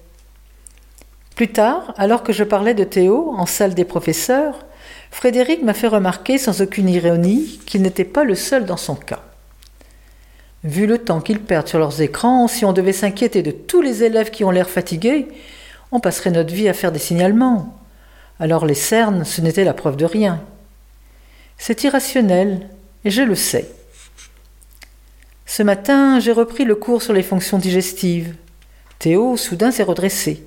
Plus 1.34 1.48
tard, 1.48 1.94
alors 1.96 2.22
que 2.22 2.32
je 2.32 2.44
parlais 2.44 2.74
de 2.74 2.84
Théo 2.84 3.34
en 3.36 3.46
salle 3.46 3.74
des 3.74 3.84
professeurs, 3.84 4.64
Frédéric 5.10 5.62
m'a 5.62 5.74
fait 5.74 5.86
remarquer 5.86 6.38
sans 6.38 6.60
aucune 6.60 6.88
ironie 6.88 7.60
qu'il 7.66 7.82
n'était 7.82 8.04
pas 8.04 8.24
le 8.24 8.34
seul 8.34 8.64
dans 8.64 8.76
son 8.76 8.94
cas. 8.94 9.22
Vu 10.64 10.86
le 10.86 10.98
temps 10.98 11.20
qu'ils 11.20 11.40
perdent 11.40 11.68
sur 11.68 11.78
leurs 11.78 12.00
écrans, 12.00 12.48
si 12.48 12.64
on 12.64 12.72
devait 12.72 12.92
s'inquiéter 12.92 13.42
de 13.42 13.50
tous 13.50 13.82
les 13.82 14.02
élèves 14.02 14.30
qui 14.30 14.44
ont 14.44 14.50
l'air 14.50 14.68
fatigués, 14.68 15.28
on 15.92 16.00
passerait 16.00 16.30
notre 16.30 16.52
vie 16.52 16.68
à 16.68 16.74
faire 16.74 16.92
des 16.92 16.98
signalements. 16.98 17.78
Alors 18.40 18.66
les 18.66 18.74
cernes, 18.74 19.24
ce 19.24 19.40
n'était 19.40 19.64
la 19.64 19.74
preuve 19.74 19.96
de 19.96 20.04
rien. 20.04 20.42
C'est 21.58 21.84
irrationnel, 21.84 22.68
et 23.06 23.10
je 23.10 23.22
le 23.22 23.36
sais. 23.36 23.70
Ce 25.46 25.62
matin, 25.62 26.18
j'ai 26.18 26.32
repris 26.32 26.64
le 26.64 26.74
cours 26.74 27.02
sur 27.02 27.12
les 27.12 27.22
fonctions 27.22 27.56
digestives. 27.56 28.34
Théo, 28.98 29.36
soudain, 29.36 29.70
s'est 29.70 29.84
redressé. 29.84 30.44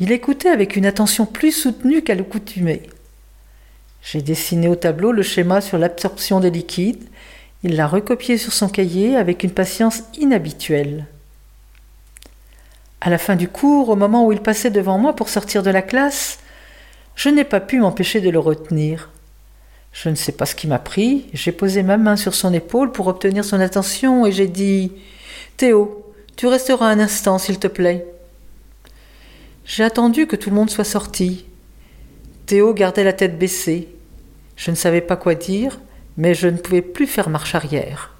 Il 0.00 0.10
écoutait 0.10 0.48
avec 0.48 0.76
une 0.76 0.86
attention 0.86 1.26
plus 1.26 1.52
soutenue 1.52 2.02
qu'à 2.02 2.14
l'accoutumée. 2.14 2.84
J'ai 4.02 4.22
dessiné 4.22 4.66
au 4.66 4.76
tableau 4.76 5.12
le 5.12 5.22
schéma 5.22 5.60
sur 5.60 5.76
l'absorption 5.76 6.40
des 6.40 6.50
liquides. 6.50 7.04
Il 7.62 7.76
l'a 7.76 7.86
recopié 7.86 8.38
sur 8.38 8.54
son 8.54 8.70
cahier 8.70 9.16
avec 9.16 9.44
une 9.44 9.52
patience 9.52 10.04
inhabituelle. 10.16 11.04
À 13.02 13.10
la 13.10 13.18
fin 13.18 13.36
du 13.36 13.48
cours, 13.48 13.90
au 13.90 13.96
moment 13.96 14.26
où 14.26 14.32
il 14.32 14.40
passait 14.40 14.70
devant 14.70 14.96
moi 14.96 15.14
pour 15.14 15.28
sortir 15.28 15.62
de 15.62 15.70
la 15.70 15.82
classe, 15.82 16.38
je 17.14 17.28
n'ai 17.28 17.44
pas 17.44 17.60
pu 17.60 17.78
m'empêcher 17.78 18.22
de 18.22 18.30
le 18.30 18.38
retenir. 18.38 19.10
Je 19.94 20.08
ne 20.08 20.16
sais 20.16 20.32
pas 20.32 20.44
ce 20.44 20.56
qui 20.56 20.66
m'a 20.66 20.80
pris. 20.80 21.26
J'ai 21.32 21.52
posé 21.52 21.82
ma 21.84 21.96
main 21.96 22.16
sur 22.16 22.34
son 22.34 22.52
épaule 22.52 22.90
pour 22.90 23.06
obtenir 23.06 23.44
son 23.44 23.60
attention 23.60 24.26
et 24.26 24.32
j'ai 24.32 24.48
dit 24.48 24.92
Théo, 25.56 26.12
tu 26.36 26.48
resteras 26.48 26.90
un 26.90 26.98
instant, 26.98 27.38
s'il 27.38 27.60
te 27.60 27.68
plaît. 27.68 28.04
J'ai 29.64 29.84
attendu 29.84 30.26
que 30.26 30.34
tout 30.34 30.50
le 30.50 30.56
monde 30.56 30.68
soit 30.68 30.84
sorti. 30.84 31.46
Théo 32.46 32.74
gardait 32.74 33.04
la 33.04 33.12
tête 33.12 33.38
baissée. 33.38 33.88
Je 34.56 34.72
ne 34.72 34.76
savais 34.76 35.00
pas 35.00 35.16
quoi 35.16 35.36
dire, 35.36 35.80
mais 36.16 36.34
je 36.34 36.48
ne 36.48 36.58
pouvais 36.58 36.82
plus 36.82 37.06
faire 37.06 37.30
marche 37.30 37.54
arrière. 37.54 38.12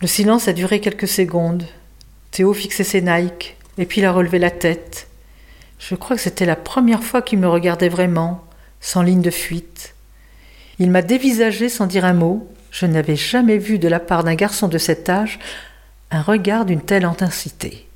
Le 0.00 0.06
silence 0.06 0.48
a 0.48 0.54
duré 0.54 0.80
quelques 0.80 1.06
secondes. 1.08 1.66
Théo 2.30 2.54
fixait 2.54 2.84
ses 2.84 3.02
Nike, 3.02 3.56
et 3.76 3.84
puis 3.84 4.00
il 4.00 4.06
a 4.06 4.12
relevé 4.12 4.38
la 4.38 4.50
tête. 4.50 5.07
Je 5.78 5.94
crois 5.94 6.16
que 6.16 6.22
c'était 6.22 6.46
la 6.46 6.56
première 6.56 7.02
fois 7.02 7.22
qu'il 7.22 7.38
me 7.38 7.48
regardait 7.48 7.88
vraiment, 7.88 8.44
sans 8.80 9.02
ligne 9.02 9.22
de 9.22 9.30
fuite. 9.30 9.94
Il 10.78 10.90
m'a 10.90 11.02
dévisagé 11.02 11.68
sans 11.68 11.86
dire 11.86 12.04
un 12.04 12.14
mot. 12.14 12.48
Je 12.70 12.86
n'avais 12.86 13.16
jamais 13.16 13.58
vu 13.58 13.78
de 13.78 13.88
la 13.88 14.00
part 14.00 14.24
d'un 14.24 14.34
garçon 14.34 14.68
de 14.68 14.78
cet 14.78 15.08
âge 15.08 15.38
un 16.10 16.22
regard 16.22 16.64
d'une 16.64 16.80
telle 16.80 17.04
intensité. 17.04 17.86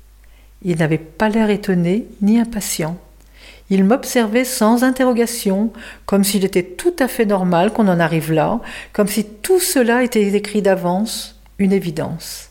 Il 0.63 0.77
n'avait 0.77 0.97
pas 0.97 1.29
l'air 1.29 1.49
étonné 1.49 2.07
ni 2.21 2.39
impatient. 2.39 2.97
Il 3.69 3.83
m'observait 3.85 4.45
sans 4.45 4.83
interrogation, 4.83 5.71
comme 6.05 6.23
s'il 6.23 6.45
était 6.45 6.63
tout 6.63 6.93
à 6.99 7.07
fait 7.07 7.25
normal 7.25 7.71
qu'on 7.71 7.87
en 7.87 7.99
arrive 7.99 8.31
là, 8.31 8.59
comme 8.91 9.07
si 9.07 9.25
tout 9.25 9.59
cela 9.59 10.03
était 10.03 10.27
écrit 10.35 10.61
d'avance, 10.61 11.41
une 11.59 11.73
évidence. 11.73 12.49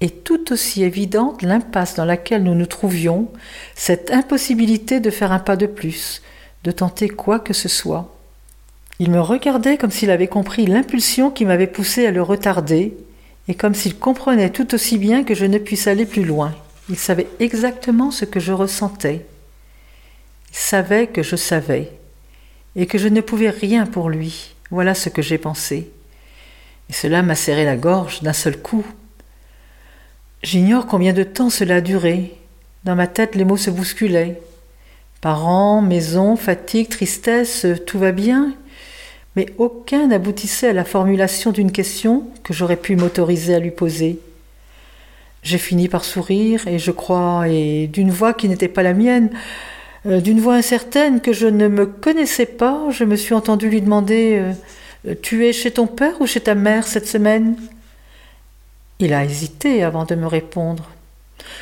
Et 0.00 0.10
tout 0.10 0.52
aussi 0.52 0.82
évidente 0.82 1.42
l'impasse 1.42 1.94
dans 1.94 2.04
laquelle 2.04 2.42
nous 2.42 2.54
nous 2.54 2.66
trouvions, 2.66 3.28
cette 3.74 4.10
impossibilité 4.10 5.00
de 5.00 5.10
faire 5.10 5.32
un 5.32 5.38
pas 5.38 5.56
de 5.56 5.66
plus, 5.66 6.22
de 6.64 6.70
tenter 6.70 7.08
quoi 7.08 7.38
que 7.38 7.52
ce 7.52 7.68
soit. 7.68 8.14
Il 8.98 9.10
me 9.10 9.20
regardait 9.20 9.76
comme 9.76 9.90
s'il 9.90 10.10
avait 10.10 10.26
compris 10.26 10.66
l'impulsion 10.66 11.30
qui 11.30 11.44
m'avait 11.44 11.66
poussé 11.66 12.06
à 12.06 12.10
le 12.10 12.22
retarder, 12.22 12.96
et 13.48 13.54
comme 13.54 13.74
s'il 13.74 13.98
comprenait 13.98 14.50
tout 14.50 14.74
aussi 14.74 14.98
bien 14.98 15.24
que 15.24 15.34
je 15.34 15.46
ne 15.46 15.58
puisse 15.58 15.86
aller 15.86 16.06
plus 16.06 16.24
loin. 16.24 16.54
Il 16.88 16.96
savait 16.96 17.28
exactement 17.38 18.10
ce 18.10 18.24
que 18.24 18.40
je 18.40 18.52
ressentais. 18.52 19.26
Il 20.50 20.56
savait 20.56 21.06
que 21.06 21.22
je 21.22 21.36
savais, 21.36 21.90
et 22.76 22.86
que 22.86 22.98
je 22.98 23.08
ne 23.08 23.20
pouvais 23.20 23.50
rien 23.50 23.86
pour 23.86 24.08
lui. 24.10 24.54
Voilà 24.70 24.94
ce 24.94 25.08
que 25.08 25.22
j'ai 25.22 25.38
pensé. 25.38 25.90
Et 26.88 26.92
cela 26.92 27.22
m'a 27.22 27.34
serré 27.34 27.64
la 27.64 27.76
gorge 27.76 28.22
d'un 28.22 28.32
seul 28.32 28.58
coup. 28.58 28.84
J'ignore 30.42 30.86
combien 30.86 31.12
de 31.12 31.22
temps 31.22 31.50
cela 31.50 31.76
a 31.76 31.80
duré. 31.82 32.34
Dans 32.84 32.94
ma 32.94 33.06
tête, 33.06 33.34
les 33.34 33.44
mots 33.44 33.58
se 33.58 33.70
bousculaient. 33.70 34.40
Parents, 35.20 35.82
maison, 35.82 36.34
fatigue, 36.34 36.88
tristesse, 36.88 37.66
tout 37.86 37.98
va 37.98 38.10
bien, 38.10 38.54
mais 39.36 39.46
aucun 39.58 40.06
n'aboutissait 40.06 40.68
à 40.68 40.72
la 40.72 40.84
formulation 40.84 41.52
d'une 41.52 41.72
question 41.72 42.24
que 42.42 42.54
j'aurais 42.54 42.78
pu 42.78 42.96
m'autoriser 42.96 43.54
à 43.54 43.58
lui 43.58 43.70
poser. 43.70 44.18
J'ai 45.42 45.58
fini 45.58 45.88
par 45.88 46.04
sourire, 46.04 46.66
et 46.66 46.78
je 46.78 46.90
crois, 46.90 47.46
et 47.48 47.86
d'une 47.86 48.10
voix 48.10 48.32
qui 48.32 48.48
n'était 48.48 48.68
pas 48.68 48.82
la 48.82 48.94
mienne, 48.94 49.28
euh, 50.06 50.22
d'une 50.22 50.40
voix 50.40 50.54
incertaine 50.54 51.20
que 51.20 51.34
je 51.34 51.46
ne 51.46 51.68
me 51.68 51.84
connaissais 51.84 52.46
pas, 52.46 52.86
je 52.90 53.04
me 53.04 53.16
suis 53.16 53.34
entendu 53.34 53.68
lui 53.68 53.82
demander 53.82 54.40
euh, 55.06 55.14
Tu 55.20 55.46
es 55.46 55.52
chez 55.52 55.70
ton 55.70 55.86
père 55.86 56.18
ou 56.20 56.26
chez 56.26 56.40
ta 56.40 56.54
mère 56.54 56.86
cette 56.86 57.06
semaine? 57.06 57.56
Il 59.00 59.14
a 59.14 59.24
hésité 59.24 59.82
avant 59.82 60.04
de 60.04 60.14
me 60.14 60.26
répondre. 60.26 60.90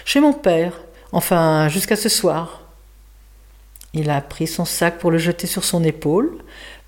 Chez 0.05 0.21
mon 0.21 0.33
père, 0.33 0.81
enfin 1.13 1.69
jusqu'à 1.69 1.97
ce 1.97 2.09
soir. 2.09 2.63
Il 3.95 4.11
a 4.11 4.21
pris 4.21 4.47
son 4.47 4.65
sac 4.65 4.99
pour 4.99 5.11
le 5.11 5.19
jeter 5.19 5.47
sur 5.47 5.65
son 5.65 5.83
épaule, 5.83 6.37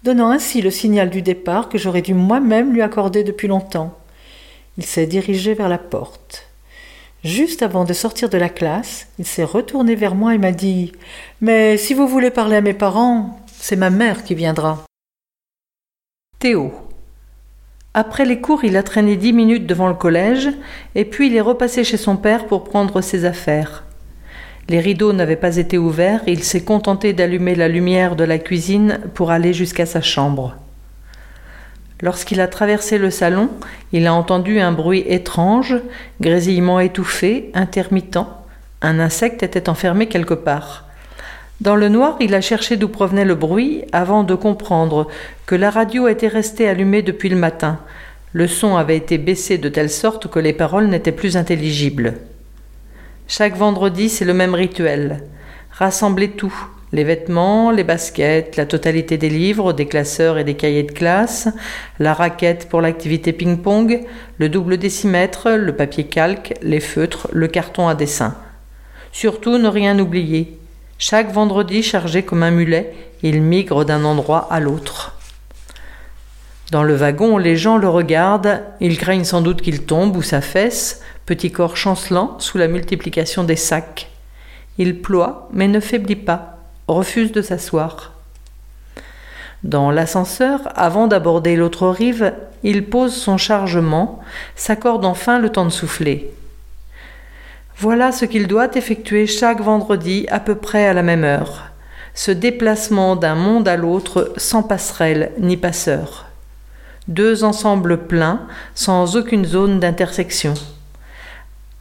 donnant 0.03 0.31
ainsi 0.31 0.61
le 0.61 0.71
signal 0.71 1.09
du 1.09 1.23
départ 1.23 1.69
que 1.69 1.79
j'aurais 1.79 2.03
dû 2.03 2.15
moi-même 2.15 2.75
lui 2.75 2.83
accorder 2.83 3.25
depuis 3.25 3.49
longtemps. 3.49 3.97
Il 4.77 4.85
s'est 4.85 5.07
dirigé 5.07 5.55
vers 5.55 5.69
la 5.69 5.79
porte. 5.79 6.47
Juste 7.23 7.63
avant 7.63 7.85
de 7.85 7.93
sortir 7.93 8.29
de 8.29 8.39
la 8.39 8.49
classe, 8.49 9.09
il 9.19 9.27
s'est 9.27 9.45
retourné 9.45 9.95
vers 9.95 10.15
moi 10.15 10.35
et 10.35 10.39
m'a 10.39 10.53
dit 10.53 10.93
Mais 11.41 11.77
si 11.77 11.95
vous 11.95 12.09
voulez 12.09 12.31
parler 12.31 12.57
à 12.57 12.61
mes 12.61 12.75
parents, 12.75 13.39
c'est 13.53 13.77
ma 13.77 13.91
mère 13.91 14.25
qui 14.25 14.35
viendra. 14.35 14.85
Théo. 16.39 16.90
Après 17.93 18.25
les 18.25 18.41
cours, 18.41 18.63
il 18.63 18.77
a 18.77 18.85
traîné 18.85 19.17
dix 19.17 19.33
minutes 19.33 19.67
devant 19.67 19.89
le 19.89 19.95
collège, 19.95 20.49
et 20.95 21.05
puis 21.05 21.27
il 21.27 21.35
est 21.35 21.41
repassé 21.41 21.83
chez 21.83 21.97
son 21.97 22.17
père 22.17 22.47
pour 22.47 22.63
prendre 22.63 23.01
ses 23.01 23.25
affaires. 23.25 23.83
Les 24.69 24.79
rideaux 24.79 25.13
n'avaient 25.13 25.35
pas 25.35 25.57
été 25.57 25.77
ouverts, 25.77 26.21
il 26.29 26.45
s'est 26.45 26.63
contenté 26.63 27.13
d'allumer 27.13 27.57
la 27.57 27.67
lumière 27.67 28.15
de 28.15 28.23
la 28.23 28.39
cuisine 28.39 29.01
pour 29.15 29.33
aller 29.33 29.53
jusqu'à 29.53 29.87
sa 29.87 30.01
chambre. 30.01 30.55
Lorsqu'il 32.01 32.41
a 32.41 32.47
traversé 32.47 32.97
le 32.97 33.11
salon, 33.11 33.51
il 33.93 34.07
a 34.07 34.15
entendu 34.15 34.61
un 34.61 34.71
bruit 34.71 35.05
étrange, 35.09 35.77
grésillement 36.21 36.79
étouffé, 36.79 37.51
intermittent. 37.55 38.21
Un 38.83 39.01
insecte 39.01 39.43
était 39.43 39.69
enfermé 39.69 40.07
quelque 40.07 40.35
part. 40.35 40.90
Dans 41.61 41.77
le 41.77 41.91
noir, 41.91 42.17
il 42.21 42.35
a 42.35 42.41
cherché 42.41 42.79
d'où 42.79 42.89
provenait 42.89 43.27
le 43.27 43.35
bruit 43.35 43.85
avant 43.93 44.25
de 44.25 44.35
comprendre 44.35 45.09
que 45.45 45.55
la 45.55 45.69
radio 45.69 46.09
était 46.09 46.29
restée 46.29 46.67
allumée 46.67 47.03
depuis 47.03 47.29
le 47.29 47.37
matin. 47.37 47.81
Le 48.33 48.47
son 48.47 48.77
avait 48.77 48.97
été 48.97 49.19
baissé 49.19 49.59
de 49.59 49.69
telle 49.69 49.91
sorte 49.91 50.29
que 50.29 50.39
les 50.39 50.55
paroles 50.55 50.87
n'étaient 50.87 51.13
plus 51.13 51.37
intelligibles. 51.37 52.15
Chaque 53.29 53.57
vendredi, 53.57 54.09
c'est 54.09 54.25
le 54.25 54.33
même 54.33 54.55
rituel. 54.55 55.23
Rassembler 55.71 56.31
tout, 56.31 56.55
les 56.93 57.05
vêtements, 57.05 57.71
les 57.71 57.85
baskets, 57.85 58.57
la 58.57 58.65
totalité 58.65 59.19
des 59.19 59.29
livres, 59.29 59.75
des 59.75 59.87
classeurs 59.87 60.39
et 60.39 60.45
des 60.45 60.55
cahiers 60.55 60.85
de 60.85 60.93
classe, 60.93 61.49
la 61.99 62.15
raquette 62.15 62.71
pour 62.71 62.81
l'activité 62.81 63.35
ping-pong, 63.35 64.01
le 64.39 64.49
double 64.49 64.79
décimètre, 64.79 65.51
le 65.51 65.77
papier 65.77 66.05
calque, 66.05 66.55
les 66.63 66.81
feutres, 66.81 67.29
le 67.33 67.49
carton 67.49 67.87
à 67.87 67.95
dessin. 67.95 68.35
Surtout 69.13 69.59
ne 69.59 69.69
rien 69.69 69.99
oublier. 69.99 70.60
Chaque 71.03 71.33
vendredi, 71.33 71.83
chargé 71.83 72.25
comme 72.25 72.43
un 72.43 72.51
mulet, 72.51 72.93
il 73.23 73.41
migre 73.41 73.87
d'un 73.87 74.05
endroit 74.05 74.47
à 74.51 74.61
l'autre. 74.61 75.17
Dans 76.73 76.83
le 76.83 76.95
wagon, 76.95 77.39
les 77.39 77.57
gens 77.57 77.79
le 77.79 77.89
regardent, 77.89 78.61
ils 78.81 78.99
craignent 78.99 79.25
sans 79.25 79.41
doute 79.41 79.63
qu'il 79.63 79.87
tombe 79.87 80.15
ou 80.15 80.21
s'affaisse, 80.21 81.01
petit 81.25 81.51
corps 81.51 81.79
chancelant 81.79 82.39
sous 82.39 82.59
la 82.59 82.69
multiplication 82.69 83.45
des 83.45 83.57
sacs. 83.57 84.11
Il 84.77 85.01
ploie, 85.01 85.49
mais 85.55 85.69
ne 85.69 85.81
faiblit 85.81 86.17
pas, 86.17 86.59
refuse 86.87 87.33
de 87.33 87.41
s'asseoir. 87.41 88.13
Dans 89.65 89.91
l'ascenseur, 89.91 90.69
avant 90.77 91.07
d'aborder 91.07 91.57
l'autre 91.57 91.89
rive, 91.89 92.35
il 92.63 92.85
pose 92.85 93.15
son 93.15 93.39
chargement, 93.39 94.21
s'accorde 94.55 95.07
enfin 95.07 95.39
le 95.39 95.49
temps 95.49 95.65
de 95.65 95.71
souffler. 95.71 96.31
Voilà 97.81 98.13
ce 98.13 98.27
qu'il 98.27 98.47
doit 98.47 98.77
effectuer 98.77 99.27
chaque 99.27 99.63
vendredi 99.63 100.27
à 100.29 100.39
peu 100.39 100.55
près 100.55 100.87
à 100.87 100.93
la 100.93 101.03
même 101.03 101.25
heure. 101.25 101.71
Ce 102.13 102.31
déplacement 102.31 103.17
d'un 103.17 103.35
monde 103.35 103.67
à 103.69 103.79
l'autre 103.79 104.35
sans 104.37 104.63
passerelle 104.63 105.33
ni 105.39 105.57
passeur. 105.57 106.27
Deux 107.09 107.43
ensembles 107.43 108.07
pleins, 108.07 108.47
sans 108.75 109.17
aucune 109.17 109.47
zone 109.47 109.81
d'intersection. 109.81 110.53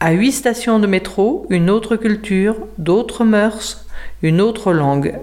À 0.00 0.12
huit 0.12 0.32
stations 0.32 0.78
de 0.78 0.86
métro, 0.86 1.44
une 1.50 1.68
autre 1.68 1.96
culture, 1.96 2.56
d'autres 2.78 3.26
mœurs, 3.26 3.84
une 4.22 4.40
autre 4.40 4.72
langue. 4.72 5.18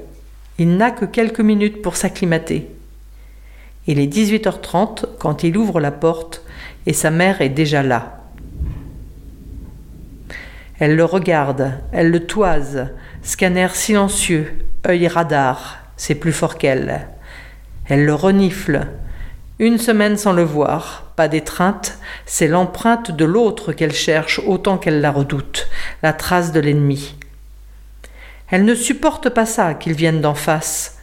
Il 0.60 0.78
n'a 0.78 0.92
que 0.92 1.06
quelques 1.06 1.40
minutes 1.40 1.82
pour 1.82 1.96
s'acclimater. 1.96 2.70
Il 3.88 4.00
est 4.00 4.14
18h30 4.14 5.06
quand 5.18 5.42
il 5.42 5.58
ouvre 5.58 5.80
la 5.80 5.92
porte 5.92 6.44
et 6.86 6.94
sa 6.94 7.10
mère 7.10 7.42
est 7.42 7.50
déjà 7.50 7.82
là. 7.82 8.17
Elle 10.80 10.96
le 10.96 11.06
regarde, 11.06 11.72
elle 11.92 12.12
le 12.12 12.26
toise, 12.28 12.90
scanner 13.24 13.70
silencieux, 13.74 14.54
œil 14.88 15.08
radar, 15.08 15.80
c'est 15.98 16.16
plus 16.16 16.32
fort 16.32 16.58
qu'elle. 16.58 17.08
Elle 17.86 18.06
le 18.06 18.14
renifle. 18.14 18.88
Une 19.58 19.80
semaine 19.80 20.18
sans 20.18 20.34
le 20.34 20.44
voir, 20.44 21.12
pas 21.16 21.28
d'étreinte, 21.28 21.98
c'est 22.28 22.48
l'empreinte 22.48 23.10
de 23.10 23.26
l'autre 23.26 23.74
qu'elle 23.74 23.94
cherche 23.94 24.40
autant 24.46 24.78
qu'elle 24.78 25.02
la 25.02 25.12
redoute, 25.12 25.68
la 26.04 26.14
trace 26.14 26.52
de 26.52 26.60
l'ennemi. 26.60 27.16
Elle 28.52 28.64
ne 28.64 28.76
supporte 28.76 29.30
pas 29.30 29.48
ça 29.48 29.74
qu'il 29.74 29.94
vienne 29.94 30.22
d'en 30.22 30.36
face. 30.36 31.00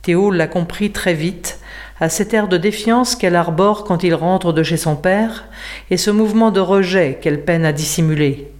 Théo 0.00 0.30
l'a 0.30 0.46
compris 0.46 0.90
très 0.90 1.12
vite, 1.12 1.60
à 2.00 2.08
cet 2.08 2.32
air 2.32 2.48
de 2.48 2.56
défiance 2.56 3.14
qu'elle 3.14 3.36
arbore 3.36 3.84
quand 3.84 4.04
il 4.04 4.14
rentre 4.14 4.54
de 4.54 4.62
chez 4.62 4.78
son 4.78 4.96
père, 4.96 5.44
et 5.90 5.98
ce 5.98 6.10
mouvement 6.10 6.50
de 6.50 6.60
rejet 6.60 7.18
qu'elle 7.20 7.44
peine 7.44 7.66
à 7.66 7.72
dissimuler. 7.72 8.50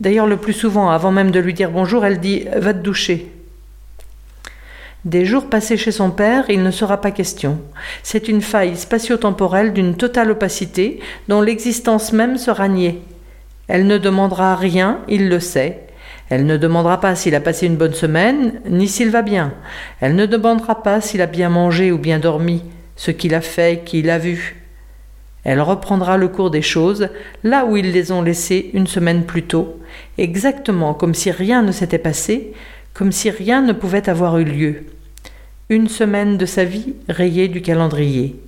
D'ailleurs, 0.00 0.26
le 0.26 0.36
plus 0.36 0.52
souvent, 0.52 0.90
avant 0.90 1.10
même 1.10 1.30
de 1.30 1.40
lui 1.40 1.54
dire 1.54 1.70
bonjour, 1.70 2.04
elle 2.04 2.20
dit 2.20 2.44
Va 2.56 2.72
te 2.72 2.78
doucher. 2.78 3.32
Des 5.04 5.24
jours 5.24 5.48
passés 5.48 5.76
chez 5.76 5.92
son 5.92 6.10
père, 6.10 6.50
il 6.50 6.62
ne 6.62 6.70
sera 6.70 7.00
pas 7.00 7.10
question. 7.10 7.60
C'est 8.02 8.28
une 8.28 8.42
faille 8.42 8.76
spatio-temporelle 8.76 9.72
d'une 9.72 9.96
totale 9.96 10.30
opacité 10.30 11.00
dont 11.28 11.40
l'existence 11.40 12.12
même 12.12 12.36
sera 12.36 12.68
niée. 12.68 13.00
Elle 13.68 13.86
ne 13.86 13.96
demandera 13.96 14.56
rien, 14.56 15.00
il 15.08 15.28
le 15.28 15.40
sait. 15.40 15.86
Elle 16.30 16.46
ne 16.46 16.56
demandera 16.56 17.00
pas 17.00 17.14
s'il 17.14 17.34
a 17.34 17.40
passé 17.40 17.66
une 17.66 17.76
bonne 17.76 17.94
semaine, 17.94 18.60
ni 18.68 18.86
s'il 18.86 19.10
va 19.10 19.22
bien. 19.22 19.54
Elle 20.00 20.14
ne 20.14 20.26
demandera 20.26 20.82
pas 20.82 21.00
s'il 21.00 21.22
a 21.22 21.26
bien 21.26 21.48
mangé 21.48 21.90
ou 21.90 21.98
bien 21.98 22.18
dormi, 22.18 22.62
ce 22.96 23.10
qu'il 23.10 23.34
a 23.34 23.40
fait, 23.40 23.84
qu'il 23.84 24.10
a 24.10 24.18
vu. 24.18 24.57
Elle 25.44 25.60
reprendra 25.60 26.16
le 26.16 26.28
cours 26.28 26.50
des 26.50 26.62
choses 26.62 27.08
là 27.44 27.64
où 27.64 27.76
ils 27.76 27.92
les 27.92 28.12
ont 28.12 28.22
laissées 28.22 28.70
une 28.74 28.86
semaine 28.86 29.24
plus 29.24 29.44
tôt, 29.44 29.80
exactement 30.18 30.94
comme 30.94 31.14
si 31.14 31.30
rien 31.30 31.62
ne 31.62 31.72
s'était 31.72 31.98
passé, 31.98 32.52
comme 32.92 33.12
si 33.12 33.30
rien 33.30 33.62
ne 33.62 33.72
pouvait 33.72 34.08
avoir 34.08 34.38
eu 34.38 34.44
lieu. 34.44 34.84
Une 35.68 35.88
semaine 35.88 36.36
de 36.36 36.46
sa 36.46 36.64
vie 36.64 36.94
rayée 37.08 37.48
du 37.48 37.62
calendrier. 37.62 38.40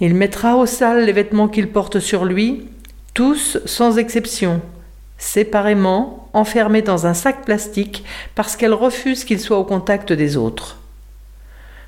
Il 0.00 0.14
mettra 0.14 0.56
au 0.56 0.66
sale 0.66 1.04
les 1.04 1.12
vêtements 1.12 1.48
qu'il 1.48 1.68
porte 1.68 2.00
sur 2.00 2.24
lui, 2.24 2.66
tous 3.12 3.58
sans 3.66 3.98
exception, 3.98 4.62
séparément, 5.18 6.28
enfermés 6.32 6.82
dans 6.82 7.06
un 7.06 7.14
sac 7.14 7.44
plastique 7.44 8.04
parce 8.34 8.56
qu'elle 8.56 8.72
refuse 8.72 9.24
qu'il 9.24 9.40
soit 9.40 9.58
au 9.58 9.64
contact 9.64 10.12
des 10.12 10.36
autres. 10.36 10.78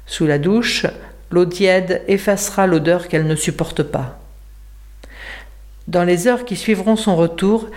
Sous 0.07 0.27
la 0.27 0.39
douche, 0.39 0.87
L'eau 1.33 1.47
tiède 1.47 2.03
effacera 2.09 2.67
l'odeur 2.67 3.09
qu'elle 3.09 3.27
ne 3.27 3.35
supporte 3.35 3.83
pas. 3.83 4.21
Dans 5.89 6.05
les 6.05 6.29
heures 6.29 6.45
qui 6.45 6.57
suivront 6.57 6.95
son 6.95 7.17
retour, 7.17 7.69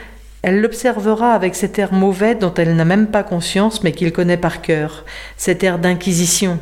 elle 0.41 0.61
l'observera 0.61 1.31
avec 1.31 1.55
cet 1.55 1.79
air 1.79 1.93
mauvais 1.93 2.35
dont 2.35 2.53
elle 2.53 2.75
n'a 2.75 2.85
même 2.85 3.07
pas 3.07 3.23
conscience 3.23 3.81
mais 3.81 3.93
qu'il 3.93 4.11
connaît 4.11 4.37
par 4.37 4.61
cœur, 4.61 5.05
cet 5.37 5.63
air 5.63 5.79
d'inquisition. 5.79 6.59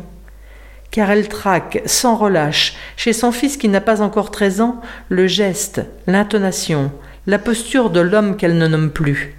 car 0.91 1.09
elle 1.09 1.27
traque 1.27 1.81
sans 1.87 2.15
relâche, 2.15 2.75
chez 2.95 3.13
son 3.13 3.31
fils 3.31 3.57
qui 3.57 3.67
n'a 3.67 3.81
pas 3.81 4.03
encore 4.03 4.29
treize 4.29 4.61
ans, 4.61 4.79
le 5.09 5.25
geste, 5.25 5.81
l'intonation, 6.05 6.91
la 7.25 7.39
posture 7.39 7.89
de 7.89 7.99
l'homme 7.99 8.37
qu'elle 8.37 8.59
ne 8.59 8.67
nomme 8.67 8.91
plus. 8.91 9.35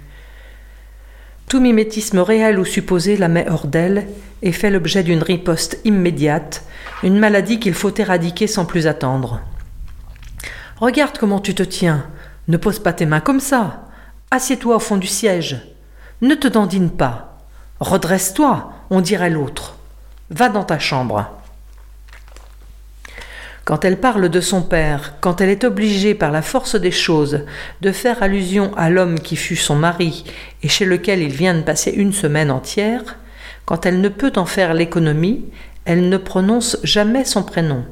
Tout 1.47 1.59
mimétisme 1.59 2.19
réel 2.19 2.59
ou 2.59 2.65
supposé 2.65 3.17
la 3.17 3.27
met 3.27 3.47
hors 3.49 3.67
d'elle 3.67 4.07
et 4.41 4.51
fait 4.51 4.71
l'objet 4.71 5.03
d'une 5.03 5.21
riposte 5.21 5.79
immédiate, 5.85 6.63
une 7.03 7.19
maladie 7.19 7.59
qu'il 7.59 7.73
faut 7.73 7.93
éradiquer 7.93 8.47
sans 8.47 8.65
plus 8.65 8.87
attendre. 8.87 9.41
Regarde 10.77 11.17
comment 11.17 11.39
tu 11.39 11.53
te 11.53 11.63
tiens. 11.63 12.05
Ne 12.47 12.57
pose 12.57 12.79
pas 12.79 12.93
tes 12.93 13.05
mains 13.05 13.21
comme 13.21 13.39
ça. 13.39 13.85
Assieds-toi 14.31 14.75
au 14.75 14.79
fond 14.79 14.97
du 14.97 15.07
siège. 15.07 15.61
Ne 16.21 16.35
te 16.35 16.47
dandine 16.47 16.89
pas. 16.89 17.37
Redresse-toi, 17.79 18.73
on 18.89 19.01
dirait 19.01 19.29
l'autre. 19.29 19.77
Va 20.31 20.49
dans 20.49 20.63
ta 20.63 20.79
chambre. 20.79 21.29
Quand 23.65 23.83
elle 23.83 23.99
parle 23.99 24.29
de 24.29 24.41
son 24.41 24.61
père, 24.61 25.15
quand 25.21 25.41
elle 25.41 25.49
est 25.49 25.63
obligée 25.63 26.13
par 26.13 26.31
la 26.31 26.43
force 26.43 26.75
des 26.75 26.91
choses 26.91 27.45
de 27.81 27.91
faire 27.91 28.21
allusion 28.21 28.71
à 28.77 28.91
l'homme 28.91 29.19
qui 29.19 29.35
fut 29.35 29.55
son 29.55 29.75
mari 29.75 30.23
et 30.61 30.67
chez 30.67 30.85
lequel 30.85 31.23
il 31.23 31.33
vient 31.33 31.55
de 31.55 31.63
passer 31.63 31.89
une 31.89 32.13
semaine 32.13 32.51
entière, 32.51 33.17
quand 33.65 33.87
elle 33.87 34.01
ne 34.01 34.09
peut 34.09 34.33
en 34.35 34.45
faire 34.45 34.75
l'économie, 34.75 35.45
elle 35.83 36.09
ne 36.09 36.17
prononce 36.17 36.77
jamais 36.83 37.25
son 37.25 37.41
prénom. 37.41 37.83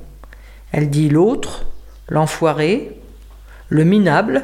Elle 0.71 0.91
dit 0.91 1.09
l'autre, 1.09 1.65
l'enfoiré, 2.07 2.95
le 3.69 3.83
minable, 3.83 4.43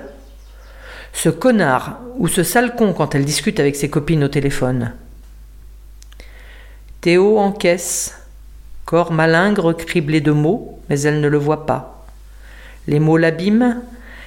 ce 1.13 1.29
connard 1.29 1.99
ou 2.17 2.27
ce 2.27 2.41
sale 2.41 2.75
con 2.75 2.93
quand 2.93 3.13
elle 3.13 3.25
discute 3.25 3.59
avec 3.59 3.75
ses 3.75 3.91
copines 3.91 4.23
au 4.23 4.29
téléphone. 4.29 4.93
Théo 7.01 7.37
encaisse, 7.37 8.19
corps 8.89 9.11
malingre 9.11 9.77
criblé 9.77 10.19
de 10.19 10.31
mots, 10.31 10.79
mais 10.89 11.01
elle 11.01 11.21
ne 11.21 11.27
le 11.27 11.37
voit 11.37 11.67
pas. 11.67 12.07
Les 12.87 12.99
mots 12.99 13.17
l'abîment, 13.17 13.83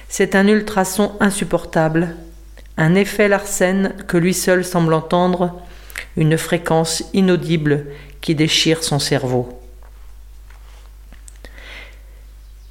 c'est 0.07 0.35
un 0.35 0.47
ultrason 0.47 1.11
insupportable, 1.19 2.15
un 2.77 2.95
effet 2.95 3.27
Larsen 3.27 3.93
que 4.07 4.15
lui 4.15 4.33
seul 4.33 4.63
semble 4.63 4.93
entendre, 4.93 5.61
une 6.15 6.37
fréquence 6.37 7.03
inaudible 7.13 7.87
qui 8.21 8.35
déchire 8.35 8.85
son 8.85 8.99
cerveau. 8.99 9.49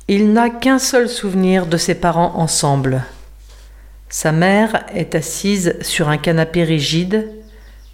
Il 0.09 0.33
n'a 0.33 0.49
qu'un 0.49 0.79
seul 0.79 1.11
souvenir 1.11 1.67
de 1.67 1.77
ses 1.77 1.95
parents 1.95 2.37
ensemble. 2.37 3.05
Sa 4.09 4.33
mère 4.33 4.87
est 4.95 5.15
assise 5.15 5.77
sur 5.83 6.09
un 6.09 6.17
canapé 6.17 6.65
rigide, 6.65 7.29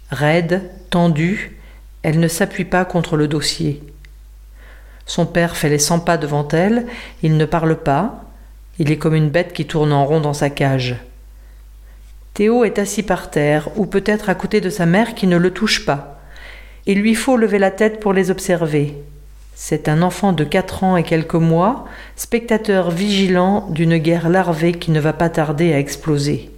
raide, 0.09 0.71
tendu, 0.89 1.58
elle 2.03 2.19
ne 2.19 2.27
s'appuie 2.27 2.65
pas 2.65 2.85
contre 2.85 3.17
le 3.17 3.27
dossier. 3.27 3.83
Son 5.05 5.25
père 5.25 5.57
fait 5.57 5.69
les 5.69 5.79
cent 5.79 5.99
pas 5.99 6.17
devant 6.17 6.47
elle, 6.49 6.85
il 7.23 7.37
ne 7.37 7.45
parle 7.45 7.75
pas, 7.75 8.23
il 8.77 8.91
est 8.91 8.97
comme 8.97 9.15
une 9.15 9.29
bête 9.29 9.53
qui 9.53 9.65
tourne 9.65 9.91
en 9.91 10.05
rond 10.05 10.21
dans 10.21 10.33
sa 10.33 10.49
cage. 10.49 10.97
Théo 12.33 12.63
est 12.63 12.79
assis 12.79 13.03
par 13.03 13.31
terre, 13.31 13.69
ou 13.75 13.85
peut-être 13.85 14.29
à 14.29 14.35
côté 14.35 14.61
de 14.61 14.69
sa 14.69 14.85
mère 14.85 15.15
qui 15.15 15.27
ne 15.27 15.35
le 15.35 15.51
touche 15.51 15.85
pas. 15.85 16.21
Il 16.85 17.01
lui 17.01 17.15
faut 17.15 17.37
lever 17.37 17.59
la 17.59 17.71
tête 17.71 17.99
pour 17.99 18.13
les 18.13 18.31
observer. 18.31 18.95
C'est 19.55 19.89
un 19.89 20.01
enfant 20.01 20.31
de 20.31 20.45
quatre 20.45 20.85
ans 20.85 20.95
et 20.95 21.03
quelques 21.03 21.33
mois, 21.33 21.85
spectateur 22.15 22.91
vigilant 22.91 23.67
d'une 23.71 23.97
guerre 23.97 24.29
larvée 24.29 24.71
qui 24.71 24.91
ne 24.91 25.01
va 25.01 25.11
pas 25.11 25.29
tarder 25.29 25.73
à 25.73 25.79
exploser. 25.79 26.49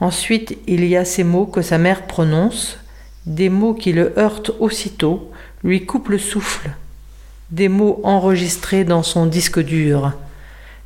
Ensuite, 0.00 0.58
il 0.66 0.84
y 0.84 0.96
a 0.96 1.04
ces 1.04 1.22
mots 1.22 1.46
que 1.46 1.62
sa 1.62 1.78
mère 1.78 2.08
prononce, 2.08 2.80
des 3.26 3.48
mots 3.48 3.74
qui 3.74 3.92
le 3.92 4.16
heurtent 4.16 4.52
aussitôt, 4.60 5.30
lui 5.64 5.84
coupent 5.84 6.08
le 6.08 6.18
souffle, 6.18 6.70
des 7.50 7.68
mots 7.68 8.00
enregistrés 8.04 8.84
dans 8.84 9.02
son 9.02 9.26
disque 9.26 9.60
dur, 9.60 10.12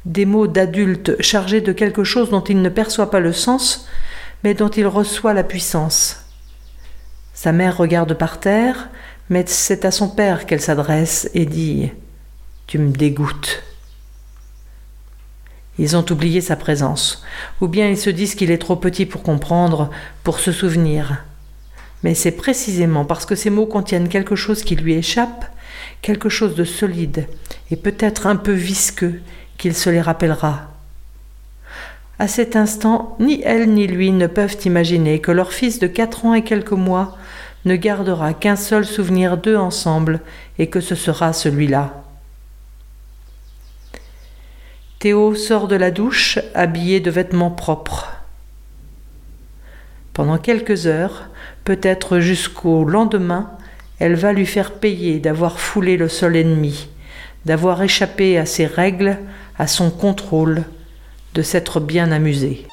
des 0.06 0.24
mots 0.24 0.46
d'adulte 0.46 1.20
chargés 1.20 1.60
de 1.60 1.72
quelque 1.72 2.04
chose 2.04 2.30
dont 2.30 2.42
il 2.42 2.62
ne 2.62 2.68
perçoit 2.70 3.10
pas 3.10 3.20
le 3.20 3.34
sens, 3.34 3.86
mais 4.42 4.54
dont 4.54 4.70
il 4.70 4.86
reçoit 4.86 5.34
la 5.34 5.44
puissance. 5.44 6.24
Sa 7.34 7.52
mère 7.52 7.76
regarde 7.76 8.14
par 8.14 8.40
terre, 8.40 8.88
mais 9.28 9.44
c'est 9.46 9.84
à 9.84 9.90
son 9.90 10.08
père 10.08 10.46
qu'elle 10.46 10.60
s'adresse 10.62 11.30
et 11.34 11.44
dit 11.44 11.90
Tu 12.66 12.78
me 12.78 12.90
dégoûtes. 12.90 13.62
Ils 15.78 15.96
ont 15.96 16.04
oublié 16.10 16.40
sa 16.40 16.56
présence, 16.56 17.22
ou 17.60 17.68
bien 17.68 17.88
ils 17.88 17.98
se 17.98 18.10
disent 18.10 18.34
qu'il 18.34 18.50
est 18.50 18.58
trop 18.58 18.76
petit 18.76 19.06
pour 19.06 19.22
comprendre, 19.22 19.90
pour 20.24 20.40
se 20.40 20.52
souvenir. 20.52 21.24
Mais 22.02 22.14
c'est 22.14 22.32
précisément 22.32 23.04
parce 23.04 23.26
que 23.26 23.34
ces 23.34 23.50
mots 23.50 23.66
contiennent 23.66 24.08
quelque 24.08 24.36
chose 24.36 24.62
qui 24.62 24.76
lui 24.76 24.94
échappe, 24.94 25.44
quelque 26.02 26.28
chose 26.28 26.54
de 26.54 26.64
solide 26.64 27.26
et 27.70 27.76
peut-être 27.76 28.26
un 28.26 28.36
peu 28.36 28.52
visqueux, 28.52 29.20
qu'il 29.58 29.74
se 29.74 29.90
les 29.90 30.00
rappellera. 30.00 30.70
À 32.18 32.28
cet 32.28 32.56
instant, 32.56 33.16
ni 33.18 33.42
elle 33.44 33.72
ni 33.72 33.86
lui 33.86 34.10
ne 34.10 34.26
peuvent 34.26 34.56
imaginer 34.64 35.20
que 35.20 35.30
leur 35.30 35.52
fils 35.52 35.78
de 35.78 35.86
quatre 35.86 36.24
ans 36.24 36.34
et 36.34 36.44
quelques 36.44 36.72
mois 36.72 37.16
ne 37.64 37.76
gardera 37.76 38.32
qu'un 38.32 38.56
seul 38.56 38.86
souvenir 38.86 39.36
d'eux 39.36 39.56
ensemble 39.56 40.20
et 40.58 40.68
que 40.68 40.80
ce 40.80 40.94
sera 40.94 41.32
celui-là. 41.32 42.02
Théo 44.98 45.34
sort 45.34 45.68
de 45.68 45.76
la 45.76 45.90
douche 45.90 46.38
habillé 46.54 47.00
de 47.00 47.10
vêtements 47.10 47.50
propres. 47.50 48.12
Pendant 50.12 50.36
quelques 50.36 50.86
heures, 50.86 51.30
peut-être 51.70 52.18
jusqu'au 52.18 52.82
lendemain, 52.84 53.48
elle 54.00 54.16
va 54.16 54.32
lui 54.32 54.44
faire 54.44 54.72
payer 54.72 55.20
d'avoir 55.20 55.60
foulé 55.60 55.96
le 55.96 56.08
sol 56.08 56.34
ennemi, 56.34 56.88
d'avoir 57.44 57.80
échappé 57.80 58.38
à 58.38 58.44
ses 58.44 58.66
règles, 58.66 59.18
à 59.56 59.68
son 59.68 59.88
contrôle, 59.92 60.64
de 61.34 61.42
s'être 61.42 61.78
bien 61.78 62.10
amusé. 62.10 62.66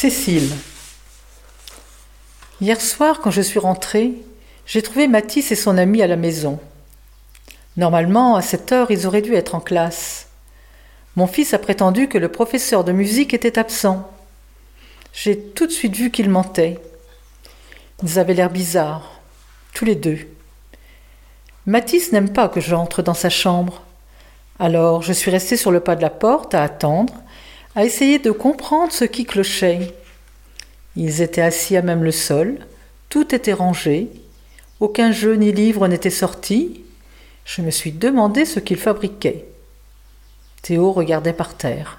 Cécile. 0.00 0.48
Hier 2.62 2.80
soir, 2.80 3.20
quand 3.20 3.30
je 3.30 3.42
suis 3.42 3.58
rentrée, 3.58 4.12
j'ai 4.64 4.80
trouvé 4.80 5.08
Mathis 5.08 5.52
et 5.52 5.56
son 5.56 5.76
ami 5.76 6.00
à 6.00 6.06
la 6.06 6.16
maison. 6.16 6.58
Normalement, 7.76 8.34
à 8.34 8.40
cette 8.40 8.72
heure, 8.72 8.90
ils 8.90 9.06
auraient 9.06 9.20
dû 9.20 9.34
être 9.34 9.54
en 9.54 9.60
classe. 9.60 10.28
Mon 11.16 11.26
fils 11.26 11.52
a 11.52 11.58
prétendu 11.58 12.08
que 12.08 12.16
le 12.16 12.30
professeur 12.30 12.82
de 12.82 12.92
musique 12.92 13.34
était 13.34 13.58
absent. 13.58 14.10
J'ai 15.12 15.38
tout 15.38 15.66
de 15.66 15.70
suite 15.70 15.96
vu 15.96 16.10
qu'ils 16.10 16.30
mentaient. 16.30 16.78
Ils 18.02 18.18
avaient 18.18 18.32
l'air 18.32 18.48
bizarres, 18.48 19.20
tous 19.74 19.84
les 19.84 19.96
deux. 19.96 20.20
Mathis 21.66 22.10
n'aime 22.10 22.32
pas 22.32 22.48
que 22.48 22.62
j'entre 22.62 23.02
dans 23.02 23.12
sa 23.12 23.28
chambre. 23.28 23.82
Alors 24.58 25.02
je 25.02 25.12
suis 25.12 25.30
restée 25.30 25.58
sur 25.58 25.70
le 25.70 25.80
pas 25.80 25.94
de 25.94 26.00
la 26.00 26.08
porte 26.08 26.54
à 26.54 26.62
attendre, 26.62 27.12
à 27.74 27.84
essayer 27.84 28.18
de 28.18 28.30
comprendre 28.30 28.92
ce 28.92 29.04
qui 29.04 29.24
clochait. 29.24 29.94
Ils 30.96 31.22
étaient 31.22 31.40
assis 31.40 31.76
à 31.76 31.82
même 31.82 32.02
le 32.02 32.10
sol, 32.10 32.58
tout 33.08 33.34
était 33.34 33.52
rangé, 33.52 34.08
aucun 34.80 35.12
jeu 35.12 35.34
ni 35.34 35.52
livre 35.52 35.86
n'était 35.88 36.10
sorti. 36.10 36.82
Je 37.44 37.62
me 37.62 37.70
suis 37.70 37.92
demandé 37.92 38.44
ce 38.44 38.60
qu'ils 38.60 38.78
fabriquaient. 38.78 39.44
Théo 40.62 40.92
regardait 40.92 41.32
par 41.32 41.56
terre. 41.56 41.98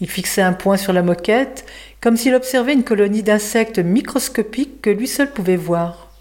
Il 0.00 0.08
fixait 0.08 0.42
un 0.42 0.52
point 0.52 0.76
sur 0.76 0.92
la 0.92 1.02
moquette, 1.02 1.66
comme 2.00 2.16
s'il 2.16 2.34
observait 2.34 2.72
une 2.72 2.84
colonie 2.84 3.22
d'insectes 3.22 3.78
microscopiques 3.78 4.80
que 4.80 4.90
lui 4.90 5.08
seul 5.08 5.32
pouvait 5.32 5.56
voir. 5.56 6.12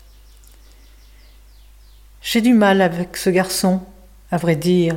J'ai 2.22 2.42
du 2.42 2.54
mal 2.54 2.82
avec 2.82 3.16
ce 3.18 3.30
garçon, 3.30 3.82
à 4.32 4.38
vrai 4.38 4.56
dire. 4.56 4.96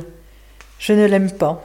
Je 0.79 0.93
ne 0.93 1.05
l'aime 1.05 1.31
pas. 1.31 1.63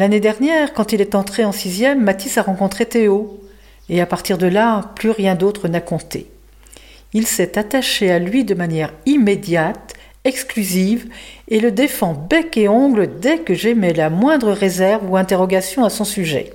L'année 0.00 0.20
dernière, 0.20 0.72
quand 0.72 0.94
il 0.94 1.02
est 1.02 1.14
entré 1.14 1.44
en 1.44 1.52
sixième, 1.52 2.02
Mathis 2.02 2.38
a 2.38 2.42
rencontré 2.42 2.86
Théo, 2.86 3.38
et 3.90 4.00
à 4.00 4.06
partir 4.06 4.38
de 4.38 4.46
là, 4.46 4.92
plus 4.96 5.10
rien 5.10 5.34
d'autre 5.34 5.68
n'a 5.68 5.82
compté. 5.82 6.26
Il 7.12 7.26
s'est 7.26 7.58
attaché 7.58 8.10
à 8.10 8.18
lui 8.18 8.44
de 8.44 8.54
manière 8.54 8.94
immédiate, 9.04 9.92
exclusive, 10.24 11.10
et 11.48 11.60
le 11.60 11.70
défend 11.70 12.14
bec 12.14 12.56
et 12.56 12.66
ongle 12.66 13.20
dès 13.20 13.40
que 13.40 13.52
j'émets 13.52 13.92
la 13.92 14.08
moindre 14.08 14.52
réserve 14.52 15.04
ou 15.06 15.18
interrogation 15.18 15.84
à 15.84 15.90
son 15.90 16.06
sujet. 16.06 16.54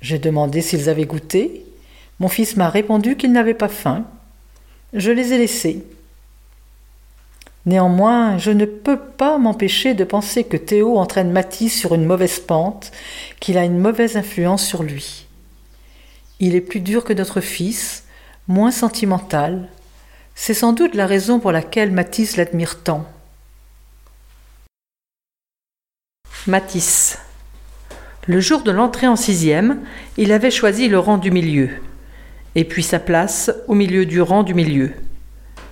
J'ai 0.00 0.18
demandé 0.18 0.62
s'ils 0.62 0.88
avaient 0.88 1.04
goûté. 1.04 1.64
Mon 2.18 2.26
fils 2.26 2.56
m'a 2.56 2.70
répondu 2.70 3.14
qu'il 3.14 3.30
n'avait 3.30 3.54
pas 3.54 3.68
faim. 3.68 4.04
Je 4.92 5.12
les 5.12 5.32
ai 5.32 5.38
laissés. 5.38 5.84
Néanmoins, 7.66 8.38
je 8.38 8.52
ne 8.52 8.64
peux 8.64 8.96
pas 8.96 9.38
m'empêcher 9.38 9.94
de 9.94 10.04
penser 10.04 10.44
que 10.44 10.56
Théo 10.56 10.98
entraîne 10.98 11.32
Mathis 11.32 11.76
sur 11.76 11.96
une 11.96 12.04
mauvaise 12.04 12.38
pente, 12.38 12.92
qu'il 13.40 13.58
a 13.58 13.64
une 13.64 13.78
mauvaise 13.78 14.16
influence 14.16 14.64
sur 14.64 14.84
lui. 14.84 15.26
Il 16.38 16.54
est 16.54 16.60
plus 16.60 16.78
dur 16.78 17.02
que 17.02 17.12
notre 17.12 17.40
fils, 17.40 18.04
moins 18.46 18.70
sentimental. 18.70 19.68
C'est 20.36 20.54
sans 20.54 20.72
doute 20.72 20.94
la 20.94 21.08
raison 21.08 21.40
pour 21.40 21.50
laquelle 21.50 21.90
Mathis 21.90 22.36
l'admire 22.36 22.84
tant. 22.84 23.04
Matisse. 26.46 27.18
Le 28.28 28.38
jour 28.38 28.62
de 28.62 28.70
l'entrée 28.70 29.08
en 29.08 29.16
sixième, 29.16 29.80
il 30.16 30.30
avait 30.30 30.52
choisi 30.52 30.86
le 30.86 31.00
rang 31.00 31.18
du 31.18 31.32
milieu, 31.32 31.70
et 32.54 32.64
puis 32.64 32.84
sa 32.84 33.00
place 33.00 33.50
au 33.66 33.74
milieu 33.74 34.06
du 34.06 34.20
rang 34.20 34.44
du 34.44 34.54
milieu 34.54 34.92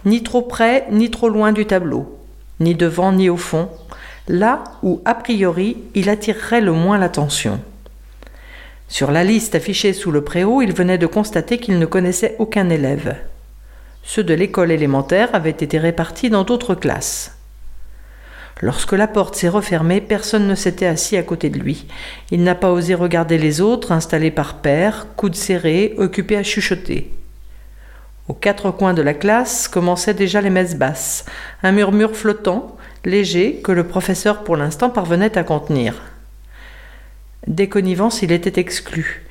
ni 0.04 0.22
trop 0.22 0.42
près 0.42 0.86
ni 0.90 1.10
trop 1.10 1.28
loin 1.28 1.52
du 1.52 1.66
tableau, 1.66 2.18
ni 2.60 2.74
devant 2.74 3.12
ni 3.12 3.28
au 3.28 3.36
fond, 3.36 3.68
là 4.28 4.64
où 4.82 5.00
a 5.04 5.14
priori 5.14 5.76
il 5.94 6.08
attirerait 6.08 6.60
le 6.60 6.72
moins 6.72 6.98
l'attention. 6.98 7.60
Sur 8.88 9.10
la 9.10 9.24
liste 9.24 9.54
affichée 9.54 9.92
sous 9.92 10.12
le 10.12 10.22
préau, 10.22 10.62
il 10.62 10.72
venait 10.72 10.98
de 10.98 11.06
constater 11.06 11.58
qu'il 11.58 11.78
ne 11.78 11.86
connaissait 11.86 12.36
aucun 12.38 12.68
élève. 12.68 13.16
Ceux 14.02 14.22
de 14.22 14.34
l'école 14.34 14.70
élémentaire 14.70 15.30
avaient 15.34 15.50
été 15.50 15.78
répartis 15.78 16.30
dans 16.30 16.44
d'autres 16.44 16.74
classes. 16.74 17.36
Lorsque 18.60 18.92
la 18.92 19.08
porte 19.08 19.34
s'est 19.34 19.48
refermée, 19.48 20.00
personne 20.00 20.46
ne 20.46 20.54
s'était 20.54 20.86
assis 20.86 21.16
à 21.16 21.22
côté 21.22 21.50
de 21.50 21.58
lui. 21.58 21.86
Il 22.30 22.44
n'a 22.44 22.54
pas 22.54 22.70
osé 22.70 22.94
regarder 22.94 23.36
les 23.36 23.60
autres, 23.60 23.90
installés 23.90 24.30
par 24.30 24.58
paires, 24.58 25.06
coudes 25.16 25.34
serrés, 25.34 25.94
occupés 25.98 26.36
à 26.36 26.42
chuchoter. 26.42 27.10
Aux 28.26 28.34
quatre 28.34 28.70
coins 28.70 28.94
de 28.94 29.02
la 29.02 29.12
classe 29.12 29.68
commençaient 29.68 30.14
déjà 30.14 30.40
les 30.40 30.50
messes 30.50 30.76
basses, 30.76 31.26
un 31.62 31.72
murmure 31.72 32.16
flottant, 32.16 32.76
léger, 33.04 33.60
que 33.62 33.72
le 33.72 33.86
professeur 33.86 34.44
pour 34.44 34.56
l'instant 34.56 34.88
parvenait 34.88 35.36
à 35.36 35.44
contenir. 35.44 36.02
Dès 37.46 37.68
connivence, 37.68 38.22
il 38.22 38.32
était 38.32 38.58
exclu. 38.58 39.26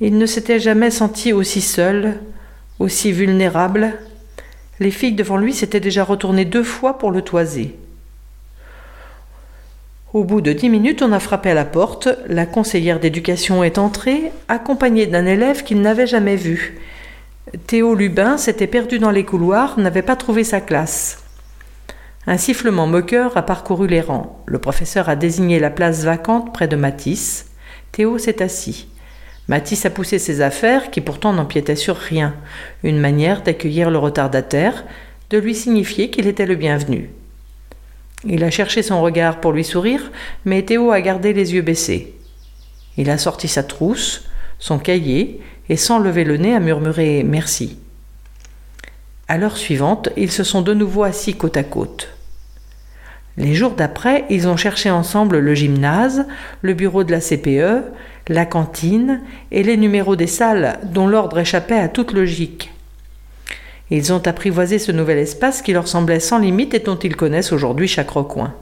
Il 0.00 0.18
ne 0.18 0.26
s'était 0.26 0.60
jamais 0.60 0.90
senti 0.90 1.32
aussi 1.32 1.62
seul, 1.62 2.18
aussi 2.78 3.12
vulnérable. 3.12 3.94
Les 4.78 4.90
filles 4.90 5.14
devant 5.14 5.38
lui 5.38 5.54
s'étaient 5.54 5.80
déjà 5.80 6.04
retournées 6.04 6.44
deux 6.44 6.62
fois 6.62 6.98
pour 6.98 7.10
le 7.10 7.22
toiser. 7.22 7.76
Au 10.12 10.24
bout 10.24 10.42
de 10.42 10.52
dix 10.52 10.68
minutes, 10.68 11.02
on 11.02 11.12
a 11.12 11.20
frappé 11.20 11.50
à 11.50 11.54
la 11.54 11.64
porte. 11.64 12.08
La 12.28 12.46
conseillère 12.46 13.00
d'éducation 13.00 13.64
est 13.64 13.78
entrée, 13.78 14.32
accompagnée 14.48 15.06
d'un 15.06 15.26
élève 15.26 15.64
qu'il 15.64 15.80
n'avait 15.80 16.06
jamais 16.06 16.36
vu. 16.36 16.78
Théo 17.66 17.94
Lubin 17.94 18.36
s'était 18.36 18.66
perdu 18.66 18.98
dans 18.98 19.10
les 19.10 19.24
couloirs, 19.24 19.78
n'avait 19.78 20.02
pas 20.02 20.16
trouvé 20.16 20.44
sa 20.44 20.60
classe. 20.60 21.22
Un 22.26 22.36
sifflement 22.36 22.86
moqueur 22.86 23.36
a 23.36 23.42
parcouru 23.42 23.86
les 23.86 24.02
rangs. 24.02 24.42
Le 24.46 24.58
professeur 24.58 25.08
a 25.08 25.16
désigné 25.16 25.58
la 25.58 25.70
place 25.70 26.04
vacante 26.04 26.52
près 26.52 26.68
de 26.68 26.76
Matisse. 26.76 27.46
Théo 27.92 28.18
s'est 28.18 28.42
assis. 28.42 28.88
Matisse 29.48 29.86
a 29.86 29.90
poussé 29.90 30.18
ses 30.18 30.42
affaires, 30.42 30.90
qui 30.90 31.00
pourtant 31.00 31.32
n'empiétaient 31.32 31.76
sur 31.76 31.96
rien, 31.96 32.34
une 32.82 33.00
manière 33.00 33.42
d'accueillir 33.42 33.90
le 33.90 33.96
retardataire, 33.96 34.84
de 35.30 35.38
lui 35.38 35.54
signifier 35.54 36.10
qu'il 36.10 36.26
était 36.26 36.44
le 36.44 36.54
bienvenu. 36.54 37.08
Il 38.24 38.44
a 38.44 38.50
cherché 38.50 38.82
son 38.82 39.00
regard 39.00 39.40
pour 39.40 39.52
lui 39.52 39.64
sourire, 39.64 40.10
mais 40.44 40.62
Théo 40.62 40.90
a 40.90 41.00
gardé 41.00 41.32
les 41.32 41.54
yeux 41.54 41.62
baissés. 41.62 42.14
Il 42.98 43.08
a 43.08 43.16
sorti 43.16 43.48
sa 43.48 43.62
trousse, 43.62 44.28
son 44.58 44.78
cahier, 44.78 45.40
et 45.68 45.76
sans 45.76 45.98
lever 45.98 46.24
le 46.24 46.36
nez 46.36 46.54
a 46.54 46.60
murmuré 46.60 47.22
merci. 47.24 47.78
À 49.28 49.36
l'heure 49.36 49.56
suivante, 49.56 50.08
ils 50.16 50.30
se 50.30 50.44
sont 50.44 50.62
de 50.62 50.72
nouveau 50.74 51.02
assis 51.02 51.34
côte 51.34 51.56
à 51.56 51.62
côte. 51.62 52.08
Les 53.36 53.54
jours 53.54 53.72
d'après, 53.72 54.24
ils 54.30 54.48
ont 54.48 54.56
cherché 54.56 54.90
ensemble 54.90 55.38
le 55.38 55.54
gymnase, 55.54 56.26
le 56.62 56.74
bureau 56.74 57.04
de 57.04 57.12
la 57.12 57.20
CPE, 57.20 57.84
la 58.28 58.46
cantine 58.46 59.20
et 59.50 59.62
les 59.62 59.76
numéros 59.76 60.16
des 60.16 60.26
salles 60.26 60.78
dont 60.82 61.06
l'ordre 61.06 61.38
échappait 61.38 61.78
à 61.78 61.88
toute 61.88 62.12
logique. 62.12 62.72
Ils 63.90 64.12
ont 64.12 64.26
apprivoisé 64.26 64.78
ce 64.78 64.92
nouvel 64.92 65.18
espace 65.18 65.62
qui 65.62 65.72
leur 65.72 65.88
semblait 65.88 66.20
sans 66.20 66.38
limite 66.38 66.74
et 66.74 66.80
dont 66.80 66.98
ils 66.98 67.16
connaissent 67.16 67.52
aujourd'hui 67.52 67.88
chaque 67.88 68.10
recoin. 68.10 68.54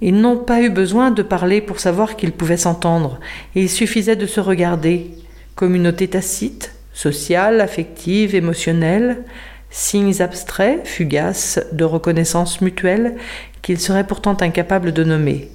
Ils 0.00 0.20
n'ont 0.20 0.36
pas 0.36 0.60
eu 0.60 0.68
besoin 0.68 1.10
de 1.10 1.22
parler 1.22 1.60
pour 1.60 1.78
savoir 1.78 2.16
qu'ils 2.16 2.32
pouvaient 2.32 2.56
s'entendre, 2.56 3.20
il 3.54 3.70
suffisait 3.70 4.16
de 4.16 4.26
se 4.26 4.40
regarder, 4.40 5.12
communauté 5.54 6.08
tacite, 6.08 6.74
sociale, 6.92 7.60
affective, 7.60 8.34
émotionnelle, 8.34 9.24
signes 9.70 10.20
abstraits, 10.20 10.86
fugaces, 10.86 11.60
de 11.72 11.84
reconnaissance 11.84 12.60
mutuelle, 12.60 13.16
qu'ils 13.62 13.80
seraient 13.80 14.06
pourtant 14.06 14.36
incapables 14.40 14.92
de 14.92 15.04
nommer. 15.04 15.50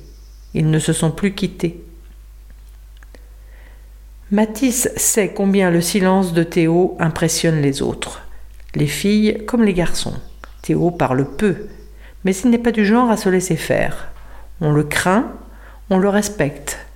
Ils 0.53 0.69
ne 0.69 0.79
se 0.79 0.93
sont 0.93 1.11
plus 1.11 1.33
quittés. 1.33 1.83
Matisse 4.31 4.89
sait 4.97 5.29
combien 5.29 5.71
le 5.71 5.81
silence 5.81 6.33
de 6.33 6.43
Théo 6.43 6.97
impressionne 6.99 7.61
les 7.61 7.81
autres, 7.81 8.23
les 8.75 8.87
filles 8.87 9.43
comme 9.45 9.63
les 9.63 9.73
garçons. 9.73 10.15
Théo 10.61 10.91
parle 10.91 11.25
peu, 11.25 11.67
mais 12.25 12.35
il 12.35 12.49
n'est 12.49 12.57
pas 12.57 12.71
du 12.73 12.85
genre 12.85 13.09
à 13.09 13.15
se 13.17 13.29
laisser 13.29 13.55
faire. 13.55 14.09
On 14.59 14.71
le 14.71 14.83
craint, 14.83 15.31
on 15.89 15.97
le 15.97 16.09
respecte. 16.09 16.86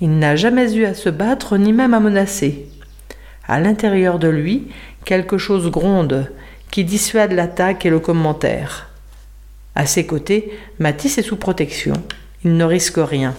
Il 0.00 0.18
n'a 0.18 0.36
jamais 0.36 0.74
eu 0.74 0.84
à 0.84 0.94
se 0.94 1.08
battre 1.08 1.56
ni 1.56 1.72
même 1.72 1.94
à 1.94 2.00
menacer. 2.00 2.68
À 3.48 3.60
l'intérieur 3.60 4.18
de 4.18 4.28
lui, 4.28 4.68
quelque 5.04 5.38
chose 5.38 5.70
gronde 5.70 6.30
qui 6.70 6.84
dissuade 6.84 7.32
l'attaque 7.32 7.86
et 7.86 7.90
le 7.90 8.00
commentaire. 8.00 8.90
À 9.74 9.86
ses 9.86 10.06
côtés, 10.06 10.52
Matisse 10.78 11.18
est 11.18 11.22
sous 11.22 11.36
protection. 11.36 11.94
Il 12.44 12.56
ne 12.56 12.64
risque 12.64 12.98
rien. 12.98 13.34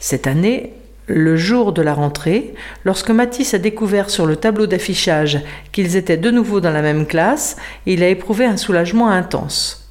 Cette 0.00 0.26
année, 0.26 0.72
le 1.06 1.36
jour 1.36 1.72
de 1.72 1.82
la 1.82 1.94
rentrée, 1.94 2.54
lorsque 2.84 3.10
Matisse 3.10 3.54
a 3.54 3.58
découvert 3.58 4.10
sur 4.10 4.26
le 4.26 4.36
tableau 4.36 4.66
d'affichage 4.66 5.40
qu'ils 5.72 5.96
étaient 5.96 6.16
de 6.16 6.30
nouveau 6.30 6.60
dans 6.60 6.70
la 6.70 6.82
même 6.82 7.06
classe, 7.06 7.56
il 7.86 8.02
a 8.02 8.08
éprouvé 8.08 8.44
un 8.44 8.56
soulagement 8.56 9.08
intense. 9.08 9.87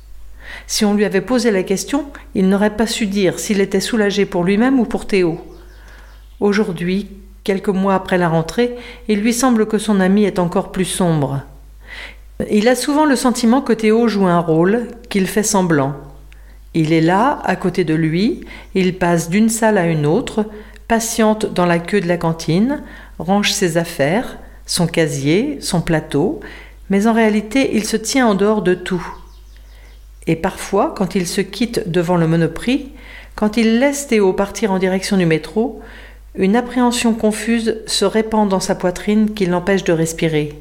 Si 0.69 0.83
on 0.83 0.93
lui 0.93 1.05
avait 1.05 1.21
posé 1.21 1.49
la 1.49 1.63
question, 1.63 2.05
il 2.35 2.49
n'aurait 2.49 2.75
pas 2.75 2.87
su 2.87 3.07
dire 3.07 3.39
s'il 3.39 3.61
était 3.61 3.79
soulagé 3.79 4.25
pour 4.25 4.43
lui-même 4.43 4.81
ou 4.81 4.83
pour 4.83 5.07
Théo. 5.07 5.39
Aujourd'hui, 6.41 7.07
quelques 7.45 7.69
mois 7.69 7.95
après 7.95 8.17
la 8.17 8.27
rentrée, 8.27 8.75
il 9.07 9.21
lui 9.21 9.33
semble 9.33 9.65
que 9.65 9.77
son 9.77 10.01
ami 10.01 10.25
est 10.25 10.39
encore 10.39 10.73
plus 10.73 10.85
sombre. 10.85 11.41
Il 12.51 12.67
a 12.67 12.75
souvent 12.75 13.05
le 13.05 13.15
sentiment 13.15 13.61
que 13.61 13.71
Théo 13.71 14.09
joue 14.09 14.27
un 14.27 14.39
rôle, 14.39 14.89
qu'il 15.09 15.25
fait 15.25 15.41
semblant. 15.41 15.95
Il 16.73 16.91
est 16.91 17.01
là, 17.01 17.39
à 17.45 17.55
côté 17.55 17.85
de 17.85 17.95
lui, 17.95 18.41
il 18.75 18.97
passe 18.97 19.29
d'une 19.29 19.49
salle 19.49 19.77
à 19.77 19.87
une 19.87 20.05
autre, 20.05 20.45
patiente 20.89 21.45
dans 21.45 21.65
la 21.65 21.79
queue 21.79 22.01
de 22.01 22.07
la 22.07 22.17
cantine, 22.17 22.83
range 23.19 23.53
ses 23.53 23.77
affaires, 23.77 24.37
son 24.65 24.85
casier, 24.85 25.59
son 25.61 25.79
plateau, 25.79 26.41
mais 26.89 27.07
en 27.07 27.13
réalité 27.13 27.71
il 27.73 27.85
se 27.85 27.97
tient 27.97 28.27
en 28.27 28.35
dehors 28.35 28.61
de 28.61 28.73
tout 28.73 29.05
Et 30.27 30.35
parfois, 30.35 30.93
quand 30.95 31.15
il 31.15 31.25
se 31.25 31.41
quitte 31.41 31.89
devant 31.89 32.17
le 32.17 32.27
monoprix, 32.27 32.91
quand 33.35 33.57
il 33.57 33.79
laisse 33.79 34.07
Théo 34.07 34.33
partir 34.33 34.71
en 34.71 34.79
direction 34.79 35.17
du 35.17 35.25
métro, 35.25 35.81
une 36.35 36.55
appréhension 36.55 37.13
confuse 37.13 37.77
se 37.87 38.05
répand 38.05 38.47
dans 38.47 38.59
sa 38.59 38.75
poitrine 38.75 39.33
qui 39.33 39.45
l'empêche 39.45 39.83
de 39.83 39.93
respirer. 39.93 40.53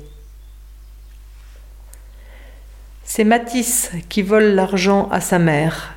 C'est 3.05 3.25
Matisse 3.25 3.91
qui 4.09 4.23
vole 4.23 4.55
l'argent 4.55 5.09
à 5.11 5.21
sa 5.21 5.39
mère. 5.39 5.95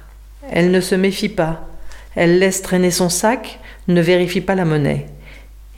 Elle 0.51 0.71
ne 0.71 0.81
se 0.81 0.95
méfie 0.95 1.29
pas. 1.29 1.67
Elle 2.15 2.39
laisse 2.39 2.61
traîner 2.61 2.91
son 2.91 3.09
sac, 3.09 3.59
ne 3.87 4.01
vérifie 4.01 4.41
pas 4.41 4.55
la 4.55 4.65
monnaie. 4.65 5.05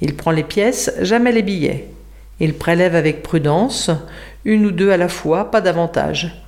Il 0.01 0.15
prend 0.15 0.31
les 0.31 0.43
pièces, 0.43 0.93
jamais 1.01 1.31
les 1.31 1.43
billets. 1.43 1.87
Il 2.39 2.53
prélève 2.53 2.95
avec 2.95 3.21
prudence, 3.21 3.91
une 4.45 4.65
ou 4.65 4.71
deux 4.71 4.91
à 4.91 4.97
la 4.97 5.09
fois, 5.09 5.51
pas 5.51 5.61
davantage. 5.61 6.41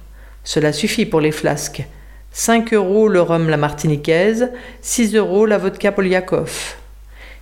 Cela 0.44 0.74
suffit 0.74 1.06
pour 1.06 1.22
les 1.22 1.32
flasques. 1.32 1.84
5 2.32 2.74
euros 2.74 3.08
le 3.08 3.22
rhum 3.22 3.50
la 3.50 3.58
martiniquaise, 3.58 4.52
6 4.82 5.16
euros 5.16 5.46
la 5.46 5.58
vodka 5.58 5.92
Polyakov. 5.92 6.76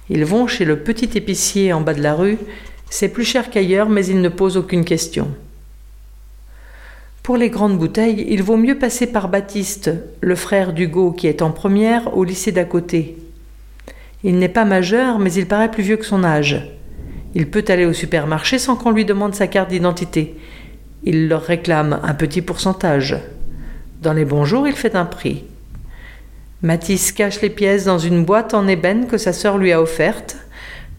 Ils 0.09 0.25
vont 0.25 0.47
chez 0.47 0.65
le 0.65 0.79
petit 0.79 1.17
épicier 1.17 1.71
en 1.71 1.81
bas 1.81 1.93
de 1.93 2.01
la 2.01 2.13
rue. 2.13 2.37
C'est 2.89 3.07
plus 3.07 3.23
cher 3.23 3.49
qu'ailleurs, 3.49 3.87
mais 3.87 4.05
ils 4.05 4.19
ne 4.19 4.29
posent 4.29 4.57
aucune 4.57 4.83
question. 4.83 5.29
Pour 7.23 7.37
les 7.37 7.49
grandes 7.49 7.77
bouteilles, 7.77 8.25
il 8.29 8.43
vaut 8.43 8.57
mieux 8.57 8.77
passer 8.77 9.07
par 9.07 9.29
Baptiste, 9.29 9.91
le 10.19 10.35
frère 10.35 10.73
d'Hugo 10.73 11.11
qui 11.11 11.27
est 11.27 11.41
en 11.41 11.51
première 11.51 12.17
au 12.17 12.23
lycée 12.23 12.51
d'à 12.51 12.65
côté. 12.65 13.15
Il 14.23 14.37
n'est 14.37 14.49
pas 14.49 14.65
majeur, 14.65 15.19
mais 15.19 15.31
il 15.33 15.47
paraît 15.47 15.71
plus 15.71 15.83
vieux 15.83 15.97
que 15.97 16.05
son 16.05 16.23
âge. 16.23 16.67
Il 17.33 17.49
peut 17.49 17.63
aller 17.69 17.85
au 17.85 17.93
supermarché 17.93 18.59
sans 18.59 18.75
qu'on 18.75 18.91
lui 18.91 19.05
demande 19.05 19.35
sa 19.35 19.47
carte 19.47 19.69
d'identité. 19.69 20.35
Il 21.03 21.27
leur 21.27 21.41
réclame 21.41 21.99
un 22.03 22.13
petit 22.13 22.41
pourcentage. 22.41 23.17
Dans 24.01 24.13
les 24.13 24.25
bons 24.25 24.45
jours, 24.45 24.67
il 24.67 24.75
fait 24.75 24.95
un 24.95 25.05
prix. 25.05 25.43
Mathis 26.61 27.11
cache 27.11 27.41
les 27.41 27.49
pièces 27.49 27.85
dans 27.85 27.97
une 27.97 28.23
boîte 28.23 28.53
en 28.53 28.67
ébène 28.67 29.07
que 29.07 29.17
sa 29.17 29.33
sœur 29.33 29.57
lui 29.57 29.71
a 29.71 29.81
offerte. 29.81 30.37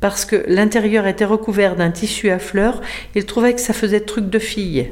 Parce 0.01 0.25
que 0.25 0.45
l'intérieur 0.49 1.07
était 1.07 1.25
recouvert 1.25 1.77
d'un 1.77 1.93
tissu 1.93 2.31
à 2.31 2.41
fleurs, 2.41 2.81
il 3.15 3.25
trouvait 3.25 3.55
que 3.55 3.61
ça 3.61 3.73
faisait 3.73 4.01
truc 4.01 4.29
de 4.29 4.41
fille. 4.41 4.91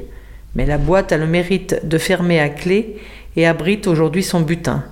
Mais 0.55 0.65
la 0.65 0.77
boîte 0.77 1.11
a 1.11 1.17
le 1.17 1.27
mérite 1.27 1.85
de 1.85 1.97
fermer 1.97 2.39
à 2.39 2.47
clé 2.47 2.97
et 3.35 3.45
abrite 3.45 3.87
aujourd'hui 3.87 4.23
son 4.23 4.39
butin. 4.39 4.85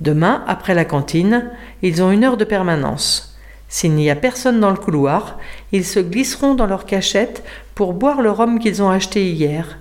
Demain, 0.00 0.44
après 0.46 0.74
la 0.74 0.84
cantine, 0.84 1.50
ils 1.82 2.02
ont 2.02 2.12
une 2.12 2.22
heure 2.22 2.36
de 2.36 2.44
permanence. 2.44 3.31
S'il 3.72 3.94
n'y 3.94 4.10
a 4.10 4.16
personne 4.16 4.60
dans 4.60 4.70
le 4.70 4.76
couloir, 4.76 5.38
ils 5.72 5.86
se 5.86 5.98
glisseront 5.98 6.54
dans 6.54 6.66
leur 6.66 6.84
cachette 6.84 7.42
pour 7.74 7.94
boire 7.94 8.20
le 8.20 8.30
rhum 8.30 8.58
qu'ils 8.58 8.82
ont 8.82 8.90
acheté 8.90 9.30
hier. 9.30 9.78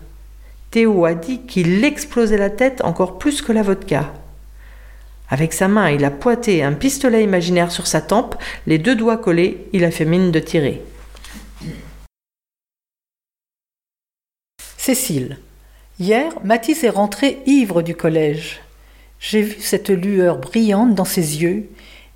Théo 0.71 1.03
a 1.03 1.13
dit 1.13 1.41
qu'il 1.41 1.83
explosait 1.83 2.37
la 2.37 2.49
tête 2.49 2.81
encore 2.85 3.17
plus 3.17 3.41
que 3.41 3.51
la 3.51 3.63
vodka. 3.63 4.13
Avec 5.27 5.51
sa 5.51 5.67
main, 5.67 5.89
il 5.89 6.05
a 6.05 6.09
pointé 6.09 6.63
un 6.63 6.71
pistolet 6.71 7.21
imaginaire 7.21 7.69
sur 7.69 7.85
sa 7.85 7.99
tempe, 7.99 8.35
les 8.65 8.77
deux 8.77 8.95
doigts 8.95 9.17
collés, 9.17 9.67
il 9.73 9.83
a 9.83 9.91
fait 9.91 10.05
mine 10.05 10.31
de 10.31 10.39
tirer. 10.39 10.81
Cécile. 14.77 15.37
Hier, 15.99 16.31
Mathis 16.45 16.85
est 16.85 16.89
rentré 16.89 17.39
ivre 17.45 17.81
du 17.81 17.93
collège. 17.93 18.61
J'ai 19.19 19.41
vu 19.41 19.59
cette 19.59 19.89
lueur 19.89 20.37
brillante 20.37 20.95
dans 20.95 21.03
ses 21.03 21.43
yeux 21.43 21.67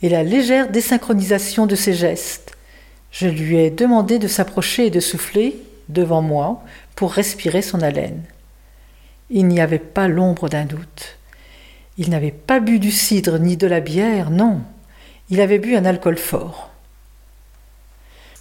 et 0.02 0.10
la 0.10 0.24
légère 0.24 0.70
désynchronisation 0.70 1.66
de 1.66 1.76
ses 1.76 1.94
gestes. 1.94 2.56
Je 3.12 3.28
lui 3.28 3.58
ai 3.58 3.70
demandé 3.70 4.20
de 4.20 4.28
s'approcher 4.28 4.88
et 4.88 4.92
de 4.92 5.00
souffler 5.00 5.56
devant 5.90 6.22
moi 6.22 6.62
pour 6.96 7.14
respirer 7.14 7.62
son 7.62 7.82
haleine. 7.82 8.24
Il 9.30 9.48
n'y 9.48 9.62
avait 9.62 9.80
pas 9.80 10.08
l'ombre 10.08 10.50
d'un 10.50 10.66
doute. 10.66 11.18
Il 11.98 12.10
n'avait 12.10 12.32
pas 12.32 12.60
bu 12.60 12.80
du 12.80 12.92
cidre 12.92 13.40
ni 13.40 13.58
de 13.58 13.68
la 13.68 13.80
bière, 13.80 14.30
non. 14.30 14.62
Il 15.30 15.42
avait 15.42 15.60
bu 15.60 15.76
un 15.76 15.86
alcool 15.86 16.18
fort. 16.18 16.70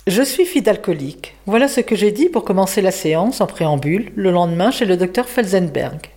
Je 0.06 0.22
suis 0.22 0.44
fille 0.44 0.60
d'alcoolique. 0.60 1.34
Voilà 1.46 1.66
ce 1.66 1.80
que 1.80 1.96
j'ai 1.96 2.12
dit 2.12 2.28
pour 2.28 2.44
commencer 2.44 2.82
la 2.82 2.90
séance 2.90 3.40
en 3.40 3.46
préambule 3.46 4.12
le 4.16 4.30
lendemain 4.30 4.70
chez 4.70 4.84
le 4.84 4.98
docteur 4.98 5.26
Felsenberg, 5.28 6.10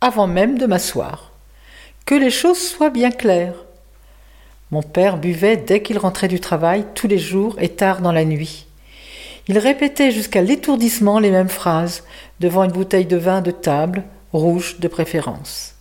avant 0.00 0.28
même 0.28 0.58
de 0.58 0.66
m'asseoir. 0.66 1.32
Que 2.06 2.14
les 2.14 2.30
choses 2.30 2.60
soient 2.60 2.90
bien 2.90 3.10
claires. 3.10 3.61
Mon 4.72 4.82
père 4.82 5.18
buvait 5.18 5.58
dès 5.58 5.82
qu'il 5.82 5.98
rentrait 5.98 6.28
du 6.28 6.40
travail, 6.40 6.86
tous 6.94 7.06
les 7.06 7.18
jours 7.18 7.56
et 7.60 7.68
tard 7.68 8.00
dans 8.00 8.10
la 8.10 8.24
nuit. 8.24 8.66
Il 9.46 9.58
répétait 9.58 10.10
jusqu'à 10.10 10.40
l'étourdissement 10.40 11.18
les 11.18 11.30
mêmes 11.30 11.50
phrases, 11.50 12.04
devant 12.40 12.64
une 12.64 12.72
bouteille 12.72 13.04
de 13.04 13.18
vin 13.18 13.42
de 13.42 13.50
table, 13.50 14.02
rouge 14.32 14.76
de 14.80 14.88
préférence. 14.88 15.74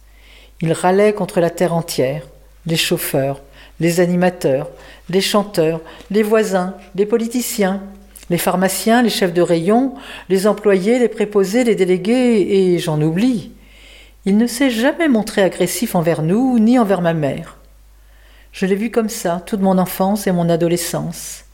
Il 0.61 0.73
râlait 0.73 1.13
contre 1.13 1.39
la 1.39 1.49
terre 1.49 1.73
entière, 1.73 2.23
les 2.65 2.75
chauffeurs, 2.75 3.41
les 3.79 4.01
animateurs, 4.01 4.67
les 5.09 5.21
chanteurs, 5.21 5.79
les 6.09 6.21
voisins, 6.21 6.75
les 6.95 7.05
politiciens, 7.05 7.81
les 8.29 8.37
pharmaciens, 8.37 9.03
les 9.03 9.09
chefs 9.09 9.33
de 9.33 9.41
rayon, 9.41 9.93
les 10.27 10.47
employés, 10.47 10.99
les 10.99 11.07
préposés, 11.07 11.63
les 11.63 11.75
délégués, 11.75 12.73
et 12.73 12.79
j'en 12.79 13.01
oublie. 13.01 13.51
Il 14.25 14.35
ne 14.35 14.47
s'est 14.47 14.69
jamais 14.69 15.07
montré 15.07 15.43
agressif 15.43 15.95
envers 15.95 16.23
nous, 16.23 16.59
ni 16.59 16.77
envers 16.77 17.01
ma 17.01 17.13
mère. 17.13 17.60
Je 18.51 18.65
l'ai 18.65 18.75
vu 18.75 18.91
comme 18.91 19.09
ça 19.09 19.41
toute 19.45 19.61
mon 19.61 19.77
enfance 19.77 20.27
et 20.27 20.31
mon 20.31 20.49
adolescence 20.49 21.45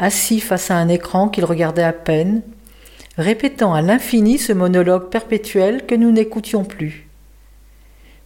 assis 0.00 0.40
face 0.40 0.70
à 0.70 0.76
un 0.76 0.88
écran 0.88 1.28
qu'il 1.28 1.44
regardait 1.44 1.84
à 1.84 1.92
peine, 1.92 2.42
répétant 3.16 3.74
à 3.74 3.82
l'infini 3.82 4.38
ce 4.38 4.52
monologue 4.52 5.10
perpétuel 5.10 5.86
que 5.86 5.94
nous 5.94 6.10
n'écoutions 6.10 6.64
plus. 6.64 7.06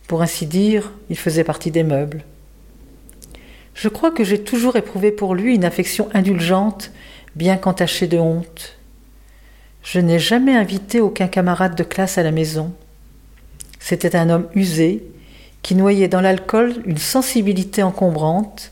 Pour 0.07 0.23
ainsi 0.23 0.47
dire, 0.47 0.93
il 1.11 1.19
faisait 1.19 1.45
partie 1.45 1.73
des 1.73 1.83
meubles. 1.83 2.25
Je 3.75 3.89
crois 3.89 4.13
que 4.13 4.23
j'ai 4.23 4.43
toujours 4.43 4.77
éprouvé 4.77 5.11
pour 5.11 5.35
lui 5.35 5.55
une 5.55 5.65
affection 5.65 6.09
indulgente, 6.15 6.93
bien 7.35 7.57
qu'entachée 7.57 8.07
de 8.07 8.19
honte. 8.19 8.79
Je 9.83 9.99
n'ai 9.99 10.21
jamais 10.21 10.55
invité 10.55 11.01
aucun 11.01 11.27
camarade 11.27 11.75
de 11.75 11.83
classe 11.83 12.19
à 12.19 12.23
la 12.23 12.31
maison. 12.31 12.73
C'était 13.81 14.15
un 14.15 14.31
homme 14.31 14.49
usé, 14.55 15.05
qui 15.65 15.75
noyait 15.75 16.09
dans 16.09 16.21
l'alcool 16.21 16.75
une 16.85 16.99
sensibilité 16.99 17.83
encombrante, 17.83 18.71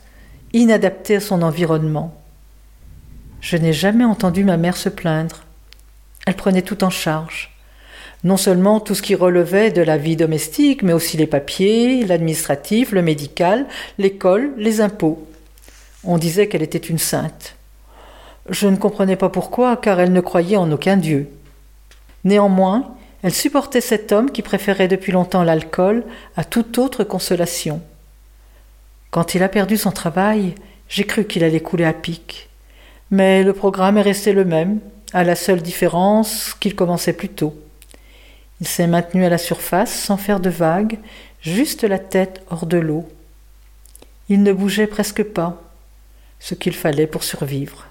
inadaptée 0.53 1.15
à 1.15 1.19
son 1.19 1.41
environnement. 1.41 2.13
Je 3.41 3.57
n'ai 3.57 3.73
jamais 3.73 4.05
entendu 4.05 4.43
ma 4.43 4.57
mère 4.57 4.77
se 4.77 4.89
plaindre. 4.89 5.43
Elle 6.27 6.35
prenait 6.35 6.61
tout 6.61 6.83
en 6.83 6.91
charge. 6.91 7.51
Non 8.23 8.37
seulement 8.37 8.79
tout 8.79 8.93
ce 8.93 9.01
qui 9.01 9.15
relevait 9.15 9.71
de 9.71 9.81
la 9.81 9.97
vie 9.97 10.15
domestique, 10.15 10.83
mais 10.83 10.93
aussi 10.93 11.17
les 11.17 11.25
papiers, 11.25 12.05
l'administratif, 12.05 12.91
le 12.91 13.01
médical, 13.01 13.65
l'école, 13.97 14.53
les 14.57 14.79
impôts. 14.79 15.27
On 16.03 16.19
disait 16.19 16.47
qu'elle 16.47 16.61
était 16.61 16.77
une 16.77 16.99
sainte. 16.99 17.55
Je 18.49 18.67
ne 18.67 18.77
comprenais 18.77 19.15
pas 19.15 19.29
pourquoi, 19.29 19.77
car 19.77 19.99
elle 19.99 20.13
ne 20.13 20.21
croyait 20.21 20.57
en 20.57 20.71
aucun 20.71 20.97
Dieu. 20.97 21.27
Néanmoins, 22.23 22.95
elle 23.23 23.33
supportait 23.33 23.81
cet 23.81 24.11
homme 24.11 24.31
qui 24.31 24.41
préférait 24.41 24.89
depuis 24.89 25.13
longtemps 25.13 25.43
l'alcool 25.43 26.03
à 26.35 26.43
toute 26.43 26.77
autre 26.77 27.05
consolation. 27.05 27.81
Quand 29.11 29.33
il 29.33 29.43
a 29.43 29.49
perdu 29.49 29.77
son 29.77 29.91
travail, 29.91 30.55
j'ai 30.89 31.05
cru 31.05 31.25
qu'il 31.25 31.43
allait 31.43 31.61
couler 31.61 31.85
à 31.85 31.93
pic. 31.93 32.49
Mais 33.11 33.43
le 33.43 33.53
programme 33.53 33.97
est 33.97 34.01
resté 34.01 34.33
le 34.33 34.43
même, 34.43 34.79
à 35.13 35.23
la 35.23 35.35
seule 35.35 35.61
différence 35.61 36.53
qu'il 36.59 36.75
commençait 36.75 37.13
plus 37.13 37.29
tôt. 37.29 37.55
Il 38.59 38.67
s'est 38.67 38.87
maintenu 38.87 39.23
à 39.23 39.29
la 39.29 39.37
surface 39.37 39.93
sans 39.93 40.17
faire 40.17 40.39
de 40.41 40.49
vagues, 40.49 40.97
juste 41.41 41.83
la 41.83 41.99
tête 41.99 42.41
hors 42.49 42.65
de 42.65 42.77
l'eau. 42.77 43.07
Il 44.27 44.43
ne 44.43 44.51
bougeait 44.51 44.87
presque 44.87 45.23
pas, 45.23 45.61
ce 46.39 46.55
qu'il 46.55 46.73
fallait 46.73 47.07
pour 47.07 47.23
survivre. 47.23 47.85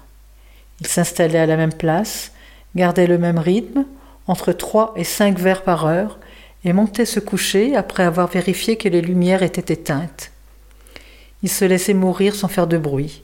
Il 0.79 0.87
s'installait 0.87 1.39
à 1.39 1.45
la 1.47 1.57
même 1.57 1.73
place, 1.73 2.31
gardait 2.75 3.07
le 3.07 3.17
même 3.17 3.39
rythme, 3.39 3.85
entre 4.27 4.53
trois 4.53 4.93
et 4.95 5.03
cinq 5.03 5.37
verres 5.39 5.63
par 5.63 5.85
heure, 5.85 6.19
et 6.65 6.73
montait 6.73 7.05
se 7.05 7.19
coucher 7.19 7.75
après 7.75 8.03
avoir 8.03 8.27
vérifié 8.27 8.77
que 8.77 8.87
les 8.87 9.01
lumières 9.01 9.43
étaient 9.43 9.73
éteintes. 9.73 10.31
Il 11.41 11.49
se 11.49 11.65
laissait 11.65 11.93
mourir 11.93 12.35
sans 12.35 12.47
faire 12.47 12.67
de 12.67 12.77
bruit. 12.77 13.21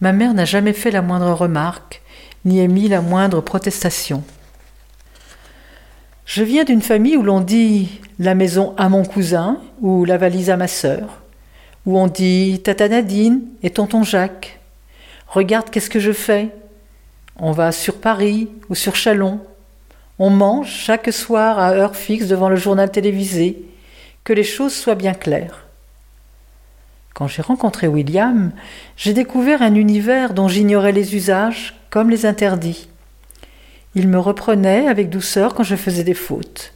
Ma 0.00 0.12
mère 0.12 0.34
n'a 0.34 0.44
jamais 0.44 0.72
fait 0.72 0.92
la 0.92 1.02
moindre 1.02 1.32
remarque, 1.32 2.00
ni 2.44 2.60
émis 2.60 2.88
la 2.88 3.00
moindre 3.00 3.40
protestation. 3.40 4.22
Je 6.24 6.44
viens 6.44 6.64
d'une 6.64 6.82
famille 6.82 7.16
où 7.16 7.22
l'on 7.22 7.40
dit 7.40 8.00
la 8.18 8.34
maison 8.34 8.74
à 8.76 8.88
mon 8.88 9.04
cousin 9.04 9.58
ou 9.80 10.04
la 10.04 10.18
valise 10.18 10.50
à 10.50 10.56
ma 10.56 10.68
sœur, 10.68 11.22
où 11.86 11.98
on 11.98 12.06
dit 12.06 12.60
tata 12.62 12.88
Nadine 12.88 13.42
et 13.62 13.70
tonton 13.70 14.04
Jacques. 14.04 14.60
Regarde 15.26 15.70
qu'est-ce 15.70 15.90
que 15.90 16.00
je 16.00 16.12
fais. 16.12 16.50
On 17.36 17.52
va 17.52 17.72
sur 17.72 17.96
Paris 17.96 18.48
ou 18.68 18.74
sur 18.74 18.94
Chalon. 18.94 19.40
On 20.18 20.30
mange 20.30 20.68
chaque 20.68 21.12
soir 21.12 21.58
à 21.58 21.70
heure 21.70 21.94
fixe 21.94 22.26
devant 22.26 22.48
le 22.48 22.56
journal 22.56 22.90
télévisé. 22.90 23.62
Que 24.24 24.32
les 24.32 24.44
choses 24.44 24.74
soient 24.74 24.94
bien 24.94 25.14
claires. 25.14 25.66
Quand 27.14 27.28
j'ai 27.28 27.42
rencontré 27.42 27.88
William, 27.88 28.52
j'ai 28.96 29.12
découvert 29.12 29.62
un 29.62 29.74
univers 29.74 30.34
dont 30.34 30.48
j'ignorais 30.48 30.92
les 30.92 31.16
usages 31.16 31.74
comme 31.90 32.10
les 32.10 32.26
interdits. 32.26 32.88
Il 33.94 34.08
me 34.08 34.18
reprenait 34.18 34.86
avec 34.86 35.08
douceur 35.08 35.54
quand 35.54 35.62
je 35.62 35.76
faisais 35.76 36.04
des 36.04 36.14
fautes. 36.14 36.72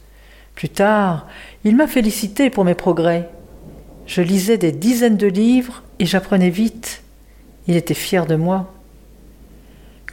Plus 0.55 0.69
tard, 0.69 1.27
il 1.63 1.75
m'a 1.75 1.87
félicité 1.87 2.49
pour 2.49 2.65
mes 2.65 2.75
progrès. 2.75 3.29
Je 4.05 4.21
lisais 4.21 4.57
des 4.57 4.71
dizaines 4.71 5.17
de 5.17 5.27
livres 5.27 5.83
et 5.99 6.05
j'apprenais 6.05 6.49
vite. 6.49 7.03
Il 7.67 7.75
était 7.75 7.93
fier 7.93 8.25
de 8.25 8.35
moi. 8.35 8.72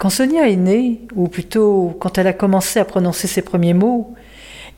Quand 0.00 0.08
Sonia 0.08 0.48
est 0.48 0.56
née, 0.56 1.02
ou 1.14 1.28
plutôt 1.28 1.94
quand 2.00 2.16
elle 2.16 2.26
a 2.26 2.32
commencé 2.32 2.80
à 2.80 2.86
prononcer 2.86 3.26
ses 3.26 3.42
premiers 3.42 3.74
mots, 3.74 4.14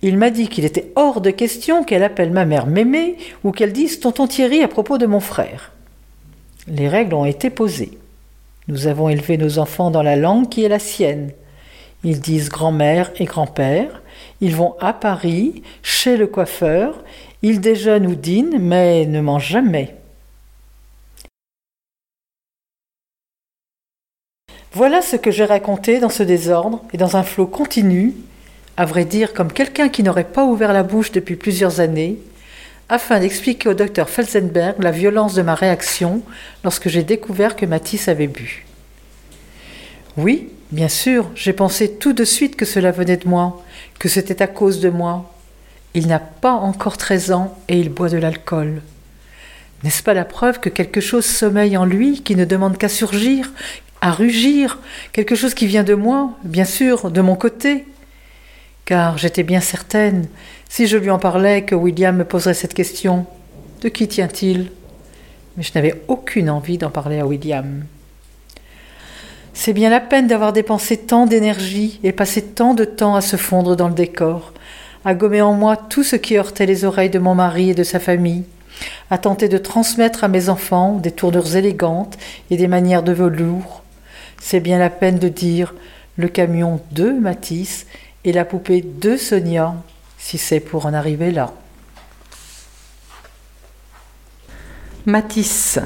il 0.02 0.18
m'a 0.18 0.30
dit 0.30 0.48
qu'il 0.48 0.64
était 0.64 0.90
hors 0.96 1.20
de 1.20 1.30
question 1.30 1.84
qu'elle 1.84 2.02
appelle 2.02 2.32
ma 2.32 2.44
mère 2.44 2.66
Mémé 2.66 3.18
ou 3.44 3.52
qu'elle 3.52 3.72
dise 3.72 4.00
tonton 4.00 4.26
Thierry 4.26 4.64
à 4.64 4.68
propos 4.68 4.98
de 4.98 5.06
mon 5.06 5.20
frère. 5.20 5.70
Les 6.66 6.88
règles 6.88 7.14
ont 7.14 7.24
été 7.24 7.50
posées. 7.50 7.96
Nous 8.66 8.88
avons 8.88 9.08
élevé 9.08 9.38
nos 9.38 9.60
enfants 9.60 9.92
dans 9.92 10.02
la 10.02 10.16
langue 10.16 10.48
qui 10.48 10.64
est 10.64 10.68
la 10.68 10.80
sienne. 10.80 11.30
Ils 12.02 12.18
disent 12.18 12.48
grand-mère 12.48 13.12
et 13.20 13.24
grand-père. 13.24 14.02
Ils 14.40 14.56
vont 14.56 14.74
à 14.80 14.92
Paris, 14.92 15.62
chez 15.84 16.16
le 16.16 16.26
coiffeur. 16.26 17.04
Ils 17.42 17.60
déjeunent 17.60 18.08
ou 18.08 18.16
dînent, 18.16 18.58
mais 18.58 19.06
ne 19.06 19.20
mangent 19.20 19.50
jamais. 19.50 19.94
Voilà 24.74 25.02
ce 25.02 25.16
que 25.16 25.30
j'ai 25.30 25.44
raconté 25.44 26.00
dans 26.00 26.08
ce 26.08 26.22
désordre 26.22 26.82
et 26.94 26.96
dans 26.96 27.18
un 27.18 27.22
flot 27.22 27.46
continu, 27.46 28.14
à 28.78 28.86
vrai 28.86 29.04
dire 29.04 29.34
comme 29.34 29.52
quelqu'un 29.52 29.90
qui 29.90 30.02
n'aurait 30.02 30.24
pas 30.24 30.44
ouvert 30.44 30.72
la 30.72 30.82
bouche 30.82 31.12
depuis 31.12 31.36
plusieurs 31.36 31.80
années, 31.80 32.16
afin 32.88 33.20
d'expliquer 33.20 33.68
au 33.68 33.74
docteur 33.74 34.08
Felsenberg 34.08 34.82
la 34.82 34.90
violence 34.90 35.34
de 35.34 35.42
ma 35.42 35.54
réaction 35.54 36.22
lorsque 36.64 36.88
j'ai 36.88 37.02
découvert 37.02 37.54
que 37.54 37.66
Matisse 37.66 38.08
avait 38.08 38.28
bu. 38.28 38.64
Oui, 40.16 40.48
bien 40.70 40.88
sûr, 40.88 41.30
j'ai 41.34 41.52
pensé 41.52 41.92
tout 41.92 42.14
de 42.14 42.24
suite 42.24 42.56
que 42.56 42.64
cela 42.64 42.92
venait 42.92 43.18
de 43.18 43.28
moi, 43.28 43.62
que 43.98 44.08
c'était 44.08 44.40
à 44.40 44.46
cause 44.46 44.80
de 44.80 44.88
moi. 44.88 45.30
Il 45.92 46.06
n'a 46.06 46.18
pas 46.18 46.54
encore 46.54 46.96
treize 46.96 47.30
ans 47.30 47.58
et 47.68 47.78
il 47.78 47.90
boit 47.90 48.08
de 48.08 48.16
l'alcool. 48.16 48.80
N'est-ce 49.84 50.02
pas 50.02 50.14
la 50.14 50.24
preuve 50.24 50.60
que 50.60 50.68
quelque 50.68 51.00
chose 51.00 51.24
sommeille 51.24 51.76
en 51.76 51.84
lui 51.84 52.22
qui 52.22 52.36
ne 52.36 52.44
demande 52.44 52.78
qu'à 52.78 52.88
surgir, 52.88 53.50
à 54.00 54.12
rugir, 54.12 54.78
quelque 55.12 55.34
chose 55.34 55.54
qui 55.54 55.66
vient 55.66 55.84
de 55.84 55.94
moi, 55.94 56.32
bien 56.44 56.64
sûr, 56.64 57.10
de 57.10 57.20
mon 57.20 57.34
côté? 57.34 57.86
Car 58.84 59.18
j'étais 59.18 59.42
bien 59.42 59.60
certaine, 59.60 60.28
si 60.68 60.86
je 60.86 60.96
lui 60.96 61.10
en 61.10 61.18
parlais, 61.18 61.64
que 61.64 61.74
William 61.74 62.16
me 62.16 62.24
poserait 62.24 62.54
cette 62.54 62.74
question. 62.74 63.26
De 63.80 63.88
qui 63.88 64.08
tient-il? 64.08 64.70
Mais 65.56 65.62
je 65.62 65.72
n'avais 65.74 66.02
aucune 66.08 66.48
envie 66.48 66.78
d'en 66.78 66.90
parler 66.90 67.18
à 67.18 67.26
William. 67.26 67.84
C'est 69.54 69.72
bien 69.72 69.90
la 69.90 70.00
peine 70.00 70.28
d'avoir 70.28 70.52
dépensé 70.52 70.96
tant 70.96 71.26
d'énergie 71.26 72.00
et 72.02 72.12
passé 72.12 72.42
tant 72.42 72.74
de 72.74 72.84
temps 72.84 73.14
à 73.14 73.20
se 73.20 73.36
fondre 73.36 73.76
dans 73.76 73.88
le 73.88 73.94
décor, 73.94 74.52
à 75.04 75.14
gommer 75.14 75.42
en 75.42 75.52
moi 75.52 75.76
tout 75.76 76.04
ce 76.04 76.16
qui 76.16 76.38
heurtait 76.38 76.66
les 76.66 76.84
oreilles 76.84 77.10
de 77.10 77.18
mon 77.18 77.34
mari 77.34 77.70
et 77.70 77.74
de 77.74 77.82
sa 77.82 78.00
famille, 78.00 78.44
à 79.10 79.18
tenter 79.18 79.48
de 79.48 79.58
transmettre 79.58 80.24
à 80.24 80.28
mes 80.28 80.48
enfants 80.48 80.96
des 80.96 81.12
tournures 81.12 81.56
élégantes 81.56 82.18
et 82.50 82.56
des 82.56 82.68
manières 82.68 83.02
de 83.02 83.12
velours, 83.12 83.82
c'est 84.40 84.60
bien 84.60 84.78
la 84.78 84.90
peine 84.90 85.18
de 85.18 85.28
dire 85.28 85.74
le 86.16 86.28
camion 86.28 86.80
de 86.90 87.10
Matisse 87.10 87.86
et 88.24 88.32
la 88.32 88.44
poupée 88.44 88.82
de 88.82 89.16
Sonia, 89.16 89.74
si 90.18 90.38
c'est 90.38 90.60
pour 90.60 90.86
en 90.86 90.94
arriver 90.94 91.30
là. 91.30 91.52
Matisse. 95.06 95.78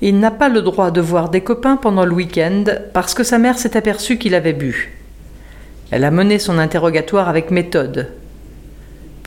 Il 0.00 0.20
n'a 0.20 0.30
pas 0.30 0.48
le 0.48 0.62
droit 0.62 0.90
de 0.90 1.00
voir 1.00 1.28
des 1.28 1.40
copains 1.40 1.76
pendant 1.76 2.04
le 2.04 2.14
week-end 2.14 2.64
parce 2.94 3.14
que 3.14 3.24
sa 3.24 3.38
mère 3.38 3.58
s'est 3.58 3.76
aperçue 3.76 4.16
qu'il 4.16 4.34
avait 4.34 4.52
bu. 4.52 4.96
Elle 5.90 6.04
a 6.04 6.10
mené 6.10 6.38
son 6.38 6.58
interrogatoire 6.58 7.28
avec 7.28 7.50
méthode. 7.50 8.12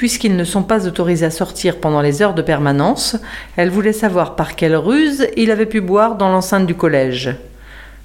Puisqu'ils 0.01 0.35
ne 0.35 0.43
sont 0.43 0.63
pas 0.63 0.87
autorisés 0.87 1.27
à 1.27 1.29
sortir 1.29 1.77
pendant 1.77 2.01
les 2.01 2.23
heures 2.23 2.33
de 2.33 2.41
permanence, 2.41 3.17
elle 3.55 3.69
voulait 3.69 3.93
savoir 3.93 4.35
par 4.35 4.55
quelle 4.55 4.75
ruse 4.75 5.27
il 5.37 5.51
avait 5.51 5.67
pu 5.67 5.79
boire 5.79 6.15
dans 6.15 6.29
l'enceinte 6.29 6.65
du 6.65 6.73
collège. 6.73 7.35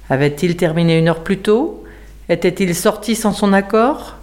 Avait-il 0.07 0.57
terminé 0.57 0.99
une 0.99 1.07
heure 1.07 1.23
plus 1.23 1.39
tôt? 1.39 1.83
Était-il 2.29 2.75
sorti 2.75 3.15
sans 3.15 3.33
son 3.33 3.51
accord? 3.51 4.17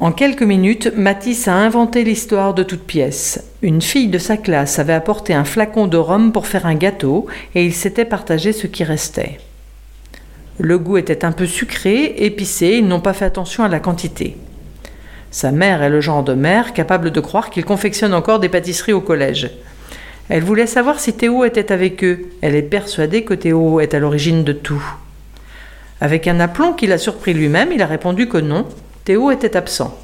En 0.00 0.10
quelques 0.10 0.42
minutes, 0.42 0.90
Matisse 0.96 1.48
a 1.48 1.54
inventé 1.54 2.02
l'histoire 2.02 2.54
de 2.54 2.62
toute 2.62 2.86
pièce. 2.86 3.44
Une 3.60 3.82
fille 3.82 4.08
de 4.08 4.16
sa 4.16 4.38
classe 4.38 4.78
avait 4.78 4.94
apporté 4.94 5.34
un 5.34 5.44
flacon 5.44 5.86
de 5.86 5.98
rhum 5.98 6.32
pour 6.32 6.46
faire 6.46 6.64
un 6.64 6.76
gâteau 6.76 7.26
et 7.54 7.62
il 7.62 7.74
s'était 7.74 8.06
partagé 8.06 8.54
ce 8.54 8.66
qui 8.66 8.84
restait. 8.84 9.38
Le 10.58 10.78
goût 10.78 10.96
était 10.96 11.26
un 11.26 11.32
peu 11.32 11.44
sucré, 11.44 12.14
épicé, 12.16 12.78
ils 12.78 12.88
n'ont 12.88 13.00
pas 13.00 13.12
fait 13.12 13.26
attention 13.26 13.64
à 13.64 13.68
la 13.68 13.80
quantité. 13.80 14.38
Sa 15.32 15.50
mère 15.50 15.82
est 15.82 15.88
le 15.88 16.02
genre 16.02 16.22
de 16.22 16.34
mère 16.34 16.74
capable 16.74 17.10
de 17.10 17.20
croire 17.20 17.48
qu'il 17.48 17.64
confectionne 17.64 18.12
encore 18.12 18.38
des 18.38 18.50
pâtisseries 18.50 18.92
au 18.92 19.00
collège. 19.00 19.50
Elle 20.28 20.44
voulait 20.44 20.66
savoir 20.66 21.00
si 21.00 21.14
Théo 21.14 21.44
était 21.44 21.72
avec 21.72 22.04
eux. 22.04 22.28
Elle 22.42 22.54
est 22.54 22.60
persuadée 22.60 23.24
que 23.24 23.32
Théo 23.32 23.80
est 23.80 23.94
à 23.94 23.98
l'origine 23.98 24.44
de 24.44 24.52
tout. 24.52 24.84
Avec 26.02 26.28
un 26.28 26.38
aplomb 26.38 26.74
qui 26.74 26.86
l'a 26.86 26.98
surpris 26.98 27.32
lui-même, 27.32 27.72
il 27.72 27.80
a 27.80 27.86
répondu 27.86 28.28
que 28.28 28.36
non, 28.36 28.66
Théo 29.04 29.30
était 29.30 29.56
absent. 29.56 29.98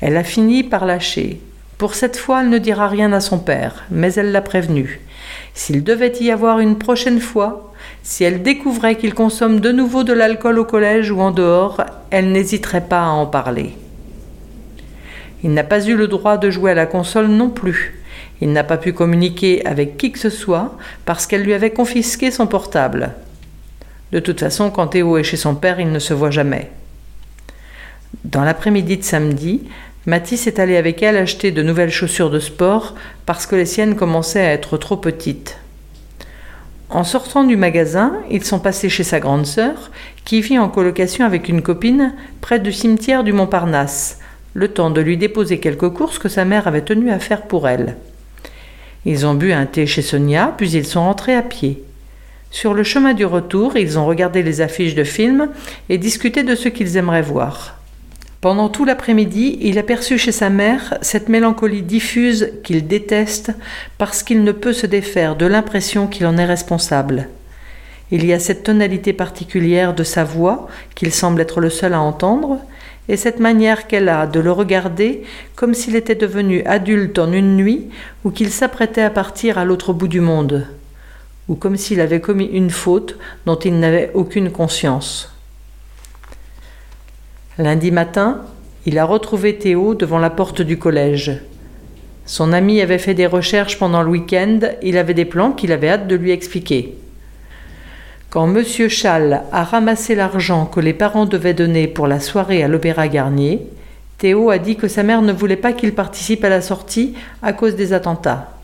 Elle 0.00 0.16
a 0.16 0.22
fini 0.22 0.62
par 0.62 0.86
lâcher. 0.86 1.40
Pour 1.76 1.96
cette 1.96 2.16
fois, 2.16 2.42
elle 2.42 2.48
ne 2.48 2.58
dira 2.58 2.86
rien 2.86 3.12
à 3.12 3.20
son 3.20 3.40
père, 3.40 3.82
mais 3.90 4.14
elle 4.14 4.30
l'a 4.30 4.40
prévenu. 4.40 5.00
S'il 5.52 5.82
devait 5.82 6.12
y 6.20 6.30
avoir 6.30 6.60
une 6.60 6.78
prochaine 6.78 7.20
fois, 7.20 7.72
si 8.04 8.22
elle 8.22 8.42
découvrait 8.42 8.94
qu'il 8.94 9.14
consomme 9.14 9.58
de 9.58 9.72
nouveau 9.72 10.04
de 10.04 10.12
l'alcool 10.12 10.60
au 10.60 10.64
collège 10.64 11.10
ou 11.10 11.20
en 11.20 11.32
dehors, 11.32 11.82
elle 12.10 12.30
n'hésiterait 12.30 12.86
pas 12.86 13.02
à 13.02 13.08
en 13.08 13.26
parler. 13.26 13.74
Il 15.42 15.52
n'a 15.52 15.64
pas 15.64 15.84
eu 15.86 15.96
le 15.96 16.08
droit 16.08 16.38
de 16.38 16.50
jouer 16.50 16.70
à 16.70 16.74
la 16.74 16.86
console 16.86 17.26
non 17.26 17.50
plus. 17.50 18.00
Il 18.40 18.52
n'a 18.52 18.64
pas 18.64 18.76
pu 18.76 18.92
communiquer 18.92 19.64
avec 19.66 19.96
qui 19.96 20.12
que 20.12 20.18
ce 20.18 20.30
soit 20.30 20.76
parce 21.04 21.26
qu'elle 21.26 21.42
lui 21.42 21.54
avait 21.54 21.70
confisqué 21.70 22.30
son 22.30 22.46
portable. 22.46 23.12
De 24.12 24.20
toute 24.20 24.40
façon, 24.40 24.70
quand 24.70 24.88
Théo 24.88 25.16
est 25.16 25.24
chez 25.24 25.36
son 25.36 25.54
père, 25.54 25.80
il 25.80 25.90
ne 25.90 25.98
se 25.98 26.14
voit 26.14 26.30
jamais. 26.30 26.70
Dans 28.24 28.44
l'après-midi 28.44 28.98
de 28.98 29.04
samedi, 29.04 29.62
Mathis 30.06 30.46
est 30.46 30.58
allé 30.58 30.76
avec 30.76 31.02
elle 31.02 31.16
acheter 31.16 31.50
de 31.50 31.62
nouvelles 31.62 31.90
chaussures 31.90 32.30
de 32.30 32.40
sport 32.40 32.94
parce 33.24 33.46
que 33.46 33.56
les 33.56 33.66
siennes 33.66 33.96
commençaient 33.96 34.44
à 34.44 34.52
être 34.52 34.76
trop 34.76 34.96
petites. 34.96 35.58
En 36.90 37.04
sortant 37.04 37.44
du 37.44 37.56
magasin, 37.56 38.12
ils 38.30 38.44
sont 38.44 38.58
passés 38.58 38.90
chez 38.90 39.04
sa 39.04 39.18
grande 39.18 39.46
sœur, 39.46 39.90
qui 40.26 40.42
vit 40.42 40.58
en 40.58 40.68
colocation 40.68 41.24
avec 41.24 41.48
une 41.48 41.62
copine 41.62 42.12
près 42.42 42.58
du 42.58 42.70
cimetière 42.70 43.24
du 43.24 43.32
Montparnasse, 43.32 44.18
le 44.54 44.68
temps 44.68 44.90
de 44.90 45.00
lui 45.00 45.16
déposer 45.16 45.58
quelques 45.58 45.90
courses 45.90 46.18
que 46.18 46.28
sa 46.28 46.44
mère 46.44 46.66
avait 46.66 46.82
tenu 46.82 47.10
à 47.10 47.18
faire 47.18 47.42
pour 47.42 47.68
elle. 47.68 47.96
Ils 49.04 49.26
ont 49.26 49.34
bu 49.34 49.52
un 49.52 49.66
thé 49.66 49.86
chez 49.86 50.02
Sonia, 50.02 50.54
puis 50.56 50.70
ils 50.70 50.86
sont 50.86 51.02
rentrés 51.02 51.34
à 51.34 51.42
pied. 51.42 51.82
Sur 52.50 52.74
le 52.74 52.82
chemin 52.82 53.14
du 53.14 53.24
retour, 53.24 53.76
ils 53.76 53.98
ont 53.98 54.06
regardé 54.06 54.42
les 54.42 54.60
affiches 54.60 54.94
de 54.94 55.04
films 55.04 55.48
et 55.88 55.98
discuté 55.98 56.42
de 56.42 56.54
ce 56.54 56.68
qu'ils 56.68 56.96
aimeraient 56.96 57.22
voir. 57.22 57.78
Pendant 58.42 58.68
tout 58.68 58.84
l'après-midi, 58.84 59.58
il 59.60 59.78
aperçut 59.78 60.18
chez 60.18 60.32
sa 60.32 60.50
mère 60.50 60.98
cette 61.00 61.28
mélancolie 61.28 61.82
diffuse 61.82 62.52
qu'il 62.64 62.88
déteste 62.88 63.52
parce 63.98 64.22
qu'il 64.22 64.42
ne 64.42 64.52
peut 64.52 64.72
se 64.72 64.86
défaire 64.86 65.36
de 65.36 65.46
l'impression 65.46 66.08
qu'il 66.08 66.26
en 66.26 66.36
est 66.36 66.44
responsable. 66.44 67.28
Il 68.10 68.26
y 68.26 68.32
a 68.32 68.38
cette 68.38 68.64
tonalité 68.64 69.12
particulière 69.12 69.94
de 69.94 70.04
sa 70.04 70.24
voix 70.24 70.66
qu'il 70.94 71.12
semble 71.12 71.40
être 71.40 71.60
le 71.60 71.70
seul 71.70 71.94
à 71.94 72.00
entendre, 72.00 72.58
et 73.08 73.16
cette 73.16 73.40
manière 73.40 73.86
qu'elle 73.86 74.08
a 74.08 74.26
de 74.26 74.40
le 74.40 74.52
regarder 74.52 75.22
comme 75.56 75.74
s'il 75.74 75.96
était 75.96 76.14
devenu 76.14 76.62
adulte 76.64 77.18
en 77.18 77.32
une 77.32 77.56
nuit 77.56 77.88
ou 78.24 78.30
qu'il 78.30 78.50
s'apprêtait 78.50 79.02
à 79.02 79.10
partir 79.10 79.58
à 79.58 79.64
l'autre 79.64 79.92
bout 79.92 80.08
du 80.08 80.20
monde, 80.20 80.66
ou 81.48 81.54
comme 81.54 81.76
s'il 81.76 82.00
avait 82.00 82.20
commis 82.20 82.46
une 82.46 82.70
faute 82.70 83.18
dont 83.46 83.56
il 83.56 83.78
n'avait 83.78 84.10
aucune 84.14 84.50
conscience. 84.50 85.34
Lundi 87.58 87.90
matin, 87.90 88.42
il 88.86 88.98
a 88.98 89.04
retrouvé 89.04 89.58
Théo 89.58 89.94
devant 89.94 90.18
la 90.18 90.30
porte 90.30 90.62
du 90.62 90.78
collège. 90.78 91.40
Son 92.24 92.52
ami 92.52 92.80
avait 92.80 92.98
fait 92.98 93.14
des 93.14 93.26
recherches 93.26 93.78
pendant 93.78 94.02
le 94.02 94.10
week-end, 94.10 94.60
il 94.82 94.96
avait 94.96 95.14
des 95.14 95.24
plans 95.24 95.52
qu'il 95.52 95.72
avait 95.72 95.88
hâte 95.88 96.06
de 96.06 96.16
lui 96.16 96.30
expliquer. 96.30 96.96
Quand 98.32 98.48
M. 98.48 98.64
Schall 98.88 99.42
a 99.52 99.62
ramassé 99.62 100.14
l'argent 100.14 100.64
que 100.64 100.80
les 100.80 100.94
parents 100.94 101.26
devaient 101.26 101.52
donner 101.52 101.86
pour 101.86 102.06
la 102.06 102.18
soirée 102.18 102.62
à 102.62 102.68
l'Opéra 102.68 103.06
Garnier, 103.06 103.60
Théo 104.16 104.48
a 104.48 104.56
dit 104.56 104.76
que 104.76 104.88
sa 104.88 105.02
mère 105.02 105.20
ne 105.20 105.34
voulait 105.34 105.54
pas 105.54 105.74
qu'il 105.74 105.94
participe 105.94 106.42
à 106.42 106.48
la 106.48 106.62
sortie 106.62 107.14
à 107.42 107.52
cause 107.52 107.76
des 107.76 107.92
attentats. 107.92 108.56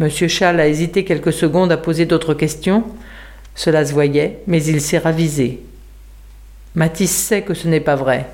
M. 0.00 0.08
Schall 0.08 0.58
a 0.58 0.66
hésité 0.66 1.04
quelques 1.04 1.34
secondes 1.34 1.70
à 1.70 1.76
poser 1.76 2.06
d'autres 2.06 2.32
questions. 2.32 2.84
Cela 3.54 3.84
se 3.84 3.92
voyait, 3.92 4.38
mais 4.46 4.64
il 4.64 4.80
s'est 4.80 4.96
ravisé. 4.96 5.60
Mathis 6.74 7.14
sait 7.14 7.42
que 7.42 7.52
ce 7.52 7.68
n'est 7.68 7.78
pas 7.78 7.94
vrai. 7.94 8.26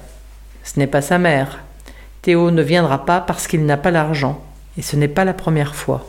Ce 0.62 0.78
n'est 0.78 0.86
pas 0.86 1.02
sa 1.02 1.18
mère. 1.18 1.64
Théo 2.22 2.52
ne 2.52 2.62
viendra 2.62 3.04
pas 3.04 3.20
parce 3.20 3.48
qu'il 3.48 3.66
n'a 3.66 3.76
pas 3.76 3.90
l'argent, 3.90 4.40
et 4.78 4.82
ce 4.82 4.94
n'est 4.94 5.08
pas 5.08 5.24
la 5.24 5.34
première 5.34 5.74
fois. 5.74 6.06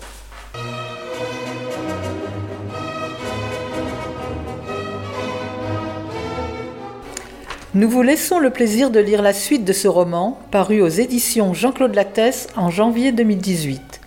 Nous 7.73 7.89
vous 7.89 8.01
laissons 8.01 8.39
le 8.39 8.49
plaisir 8.49 8.91
de 8.91 8.99
lire 8.99 9.21
la 9.21 9.31
suite 9.31 9.63
de 9.63 9.71
ce 9.71 9.87
roman, 9.87 10.37
paru 10.51 10.81
aux 10.81 10.89
éditions 10.89 11.53
Jean-Claude 11.53 11.95
Lattès 11.95 12.47
en 12.57 12.69
janvier 12.69 13.13
2018. 13.13 14.01